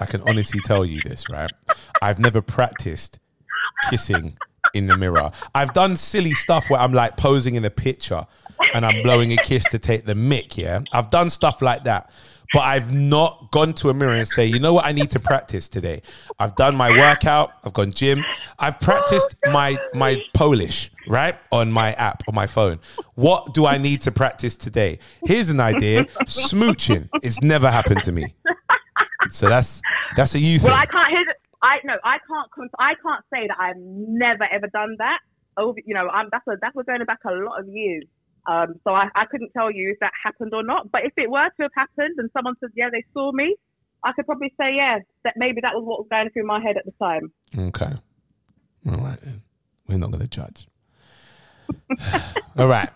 [0.00, 1.50] I can honestly tell you this, right?
[2.02, 3.18] I've never practiced
[3.88, 4.36] kissing
[4.74, 5.30] in the mirror.
[5.54, 8.26] I've done silly stuff where I'm like posing in a picture
[8.74, 10.80] and I'm blowing a kiss to take the mic, yeah?
[10.92, 12.10] I've done stuff like that.
[12.52, 15.20] But I've not gone to a mirror and say, you know what, I need to
[15.20, 16.02] practice today.
[16.36, 18.24] I've done my workout, I've gone gym,
[18.58, 21.36] I've practiced my my Polish, right?
[21.52, 22.80] On my app, on my phone.
[23.14, 24.98] What do I need to practice today?
[25.24, 26.06] Here's an idea.
[26.26, 27.08] Smooching.
[27.22, 28.34] It's never happened to me.
[29.30, 29.82] So that's
[30.16, 30.70] that's a you thing.
[30.70, 31.24] Well, I can't hear.
[31.62, 32.70] I no, I can't.
[32.78, 35.18] I can't say that I've never ever done that.
[35.56, 38.04] Over, you know, I'm, that's a, that was going back a lot of years.
[38.46, 40.90] Um, so I, I couldn't tell you if that happened or not.
[40.90, 43.56] But if it were to have happened and someone said, yeah, they saw me,
[44.04, 46.76] I could probably say, yeah, that maybe that was what was going through my head
[46.76, 47.32] at the time.
[47.56, 47.92] Okay.
[48.88, 49.42] All right then.
[49.86, 50.68] We're not going to judge.
[52.58, 52.88] All right.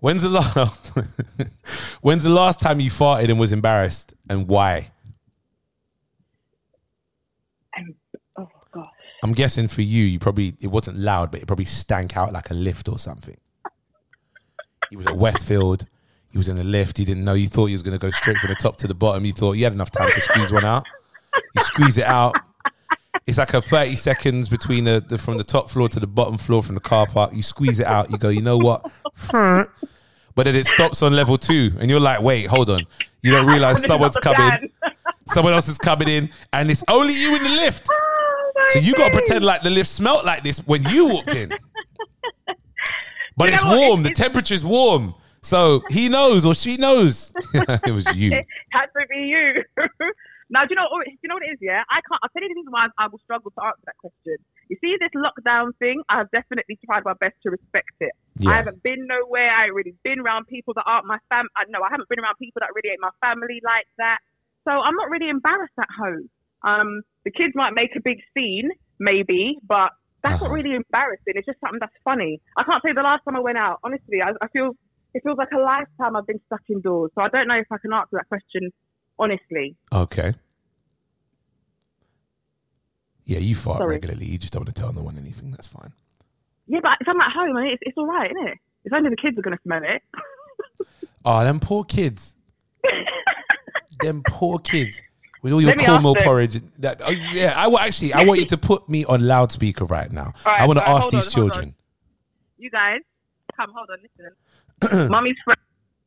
[0.00, 0.92] When's the last
[2.00, 4.90] When's the last time you farted and was embarrassed and why?
[9.26, 12.50] I'm guessing for you, you probably it wasn't loud, but it probably stank out like
[12.50, 13.36] a lift or something.
[14.88, 15.84] He was at Westfield.
[16.30, 16.96] He was in a lift.
[16.96, 17.34] He didn't know.
[17.34, 19.24] You thought he was going to go straight from the top to the bottom.
[19.24, 20.84] You thought you had enough time to squeeze one out.
[21.56, 22.36] You squeeze it out.
[23.26, 26.38] It's like a 30 seconds between the, the from the top floor to the bottom
[26.38, 27.32] floor from the car park.
[27.34, 28.12] You squeeze it out.
[28.12, 28.88] You go, you know what?
[30.36, 32.86] But then it stops on level two, and you're like, wait, hold on.
[33.22, 34.70] You don't realize someone's coming.
[35.28, 37.88] Someone else is coming in, and it's only you in the lift.
[38.68, 41.52] So you got to pretend like the lift smelt like this when you walked in.
[43.36, 44.02] But You it's warm.
[44.02, 45.14] The temperature's warm.
[45.42, 47.32] So he knows or she knows.
[47.54, 48.30] it was you.
[48.72, 49.62] had to be you.
[50.50, 50.88] now, do you know?
[51.04, 51.58] Do you know what it is?
[51.60, 52.18] Yeah, I can't.
[52.22, 54.36] I'll tell you the reason why I will struggle to answer that question.
[54.68, 58.10] You see, this lockdown thing, I've definitely tried my best to respect it.
[58.38, 58.50] Yeah.
[58.50, 59.50] I haven't been nowhere.
[59.52, 61.46] I ain't really been around people that aren't my fam.
[61.56, 64.18] I no, I haven't been around people that really ain't my family like that.
[64.64, 66.28] So I'm not really embarrassed at home.
[66.66, 69.90] Um, the kids might make a big scene, maybe, but
[70.22, 70.46] that's Uh-huh.
[70.48, 71.34] not really embarrassing.
[71.36, 72.40] It's just something that's funny.
[72.56, 73.78] I can't say the last time I went out.
[73.84, 74.72] Honestly, I, I feel
[75.14, 77.10] it feels like a lifetime I've been stuck indoors.
[77.14, 78.70] So I don't know if I can answer that question
[79.18, 79.76] honestly.
[79.92, 80.34] Okay.
[83.24, 83.94] Yeah, you fart Sorry.
[83.96, 84.26] regularly.
[84.26, 85.50] You just don't want to tell no one anything.
[85.52, 85.92] That's fine.
[86.66, 88.58] Yeah, but if I'm at home, I mean, it's, it's all right, isn't it?
[88.84, 90.02] It's only the kids are going to smell it.
[91.24, 92.34] Oh, them poor kids.
[94.00, 95.00] them poor kids.
[95.46, 96.60] With all your Let me cornmeal porridge.
[96.80, 100.10] That, oh, yeah, I will actually, I want you to put me on loudspeaker right
[100.10, 100.32] now.
[100.44, 101.52] All right, I want to all right, ask on, these hold on.
[101.52, 101.74] children.
[102.58, 102.98] You guys,
[103.56, 103.98] come, hold on,
[104.82, 105.08] listen.
[105.08, 105.60] Mummy's friend,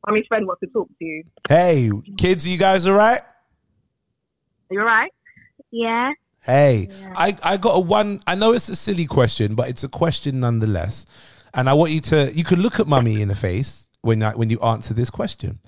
[0.06, 1.24] mummy's friend wants to talk to you.
[1.48, 3.22] Hey, kids, are you guys all right?
[3.22, 5.10] Are you all right?
[5.70, 6.12] Yeah.
[6.42, 8.22] Hey, I, I got a one.
[8.26, 11.06] I know it's a silly question, but it's a question nonetheless.
[11.54, 14.32] And I want you to, you can look at mummy in the face when, I,
[14.32, 15.60] when you answer this question.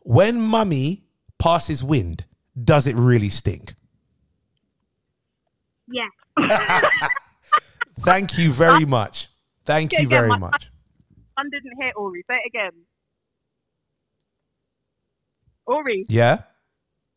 [0.00, 1.04] When mummy
[1.38, 2.24] passes wind,
[2.62, 3.74] does it really stink?
[5.88, 6.08] Yeah.
[8.00, 9.28] Thank you very much.
[9.64, 10.70] Thank you very my- much.
[11.38, 12.24] Son didn't hear Ori.
[12.28, 12.72] Say it again.
[15.66, 16.38] Ori, Yeah?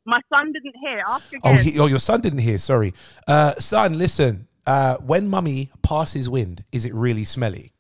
[0.05, 1.01] my son didn't hear.
[1.07, 2.57] Ask Oh, he, oh, your son didn't hear.
[2.59, 2.93] Sorry.
[3.27, 4.47] Uh, son, listen.
[4.67, 7.73] Uh, when mummy passes wind, is it really smelly?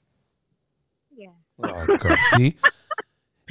[1.15, 1.29] Yeah.
[1.63, 2.17] Oh, God.
[2.35, 2.55] See?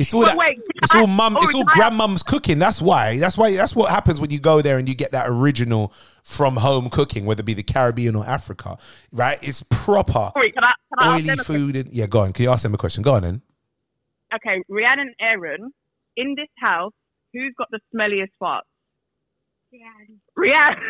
[0.02, 0.36] It's all that.
[0.36, 1.36] wait, It's all mum.
[1.36, 2.58] oh, It's all I- grandmum's cooking.
[2.58, 3.18] That's why.
[3.18, 3.54] That's why.
[3.54, 7.24] That's what happens when you go there and you get that original from home cooking,
[7.24, 8.78] whether it be the Caribbean or Africa.
[9.12, 9.38] Right?
[9.42, 11.76] It's proper Ori, can I, can I oily food.
[11.76, 12.32] And, yeah, go on.
[12.32, 13.02] Can you ask them a question?
[13.02, 13.42] Go on then.
[14.34, 15.72] okay, Rhiannon and Aaron,
[16.16, 16.92] in this house,
[17.32, 18.60] who's got the smelliest farts?
[19.70, 19.86] Yeah.
[20.36, 20.78] Rhiannon.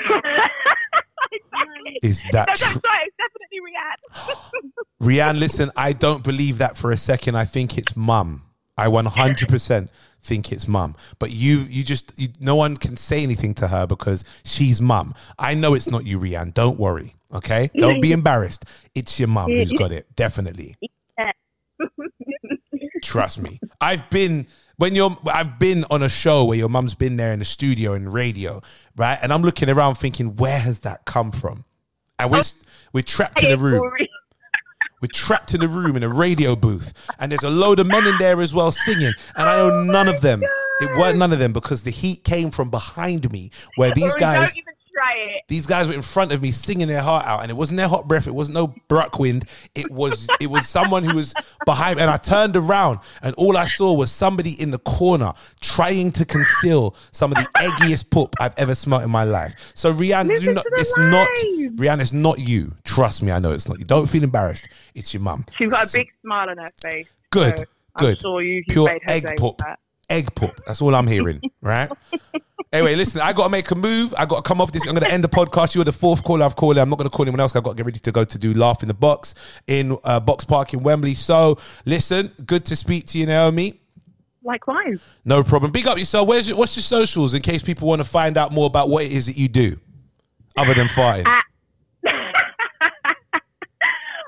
[2.03, 2.81] Is that that's true?
[2.85, 3.07] right.
[3.07, 3.59] It's definitely
[5.01, 5.37] Rhiannon.
[5.37, 7.37] Rianne, listen, I don't believe that for a second.
[7.37, 8.43] I think it's mum.
[8.83, 9.89] I 100%
[10.23, 10.97] think it's mum.
[11.21, 15.15] But you, you just, you, no one can say anything to her because she's mum.
[15.39, 16.53] I know it's not you, Rianne.
[16.53, 17.15] Don't worry.
[17.33, 17.71] Okay?
[17.79, 18.65] Don't be embarrassed.
[18.95, 20.15] It's your mum who's got it.
[20.17, 20.75] Definitely.
[23.05, 23.61] Trust me.
[23.81, 27.41] I've been when you're I've been on a show where your mum's been there in
[27.41, 28.63] the studio and radio,
[28.97, 29.19] right?
[29.21, 31.65] And I'm looking around thinking, where has that come from?
[32.19, 32.67] And we're oh.
[32.93, 33.81] we're trapped in a room.
[33.81, 34.09] Ori.
[35.03, 38.07] We're trapped in a room in a radio booth, and there's a load of men
[38.07, 40.43] in there as well singing, and I know none of them.
[40.81, 44.55] It weren't none of them because the heat came from behind me, where these guys,
[45.13, 45.43] Don't even try it.
[45.49, 47.89] these guys were in front of me singing their heart out, and it wasn't their
[47.89, 49.45] hot breath, it wasn't no Bruckwind,
[49.75, 53.67] it was it was someone who was behind, and I turned around, and all I
[53.67, 58.55] saw was somebody in the corner trying to conceal some of the eggiest poop I've
[58.59, 59.73] ever smelt in my life.
[59.75, 61.29] So Rianne, do not, it's not.
[61.77, 62.75] Rianne, it's not you.
[62.85, 63.85] Trust me, I know it's not you.
[63.85, 64.69] Don't feel embarrassed.
[64.95, 65.47] It's your mum.
[65.57, 67.07] She's got a big smile on her face.
[67.31, 67.65] Good, so
[67.99, 68.21] good.
[68.21, 69.61] sure you, Pure egg poop.
[70.09, 70.61] Egg poop.
[70.67, 71.91] That's all I'm hearing, right?
[72.73, 74.15] Anyway, listen, I got to make a move.
[74.17, 74.87] I got to come off this.
[74.87, 75.75] I'm going to end the podcast.
[75.75, 76.79] You're the fourth caller I've called.
[76.79, 77.55] I'm not going to call anyone else.
[77.55, 79.35] I've got to get ready to go to do Laugh in the Box
[79.67, 81.15] in uh, Box Park in Wembley.
[81.15, 83.79] So, listen, good to speak to you, Naomi.
[84.43, 85.01] Likewise.
[85.27, 85.71] No problem.
[85.71, 86.27] Big up yourself.
[86.27, 89.05] Where's your, what's your socials in case people want to find out more about what
[89.05, 89.77] it is that you do
[90.57, 91.27] other than farting?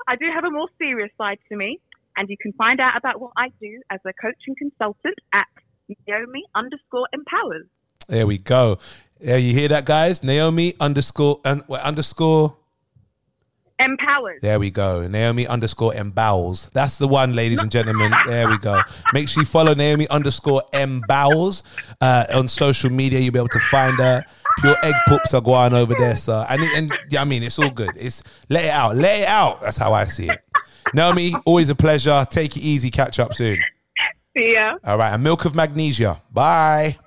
[0.07, 1.79] I do have a more serious side to me,
[2.15, 5.47] and you can find out about what I do as a coaching consultant at
[6.07, 7.65] Naomi underscore empowers.
[8.07, 8.79] There we go.
[9.19, 10.23] Yeah, you hear that, guys?
[10.23, 12.57] Naomi underscore un, underscore.
[13.77, 14.39] Empowers.
[14.41, 15.05] There we go.
[15.07, 16.71] Naomi underscore embowels.
[16.71, 18.13] That's the one, ladies and gentlemen.
[18.25, 18.79] There we go.
[19.13, 21.63] Make sure you follow Naomi underscore embowels
[21.99, 23.19] uh, on social media.
[23.19, 24.23] You'll be able to find her.
[24.59, 26.45] Pure egg poops are going over there, sir.
[26.49, 27.91] And, and yeah, I mean, it's all good.
[27.97, 28.95] It's let it out.
[28.95, 29.61] Let it out.
[29.61, 30.41] That's how I see it.
[30.93, 32.25] Naomi, always a pleasure.
[32.29, 32.89] Take it easy.
[32.89, 33.57] Catch up soon.
[34.35, 34.77] See ya.
[34.83, 35.13] All right.
[35.13, 36.21] a milk of magnesia.
[36.31, 36.97] Bye.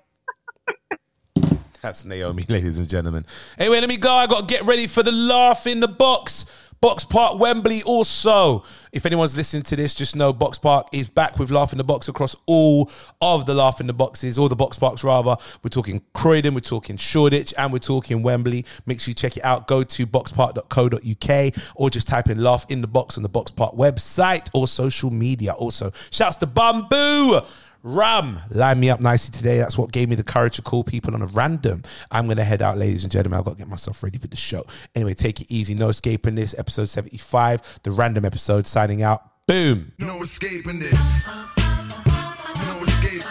[1.82, 3.24] That's Naomi, ladies and gentlemen.
[3.58, 4.10] Anyway, let me go.
[4.10, 6.46] I got to get ready for the laugh in the box.
[6.80, 8.62] Box Park Wembley also.
[8.92, 11.84] If anyone's listening to this, just know Box Park is back with Laugh in the
[11.84, 12.88] Box across all
[13.20, 15.36] of the Laugh in the Boxes, all the Box Parks rather.
[15.62, 18.64] We're talking Croydon, we're talking Shoreditch, and we're talking Wembley.
[18.86, 19.66] Make sure you check it out.
[19.66, 23.74] Go to boxpark.co.uk or just type in Laugh in the Box on the Box Park
[23.74, 25.52] website or social media.
[25.54, 27.40] Also, shouts to Bamboo.
[27.88, 29.56] Ram, line me up nicely today.
[29.56, 31.82] That's what gave me the courage to call people on a random.
[32.10, 33.38] I'm going to head out, ladies and gentlemen.
[33.38, 34.66] I've got to get myself ready for the show.
[34.94, 35.74] Anyway, take it easy.
[35.74, 36.54] No escaping this.
[36.58, 39.22] Episode 75, the random episode, signing out.
[39.46, 39.92] Boom.
[39.98, 41.00] No escaping this.
[41.56, 43.24] No escape.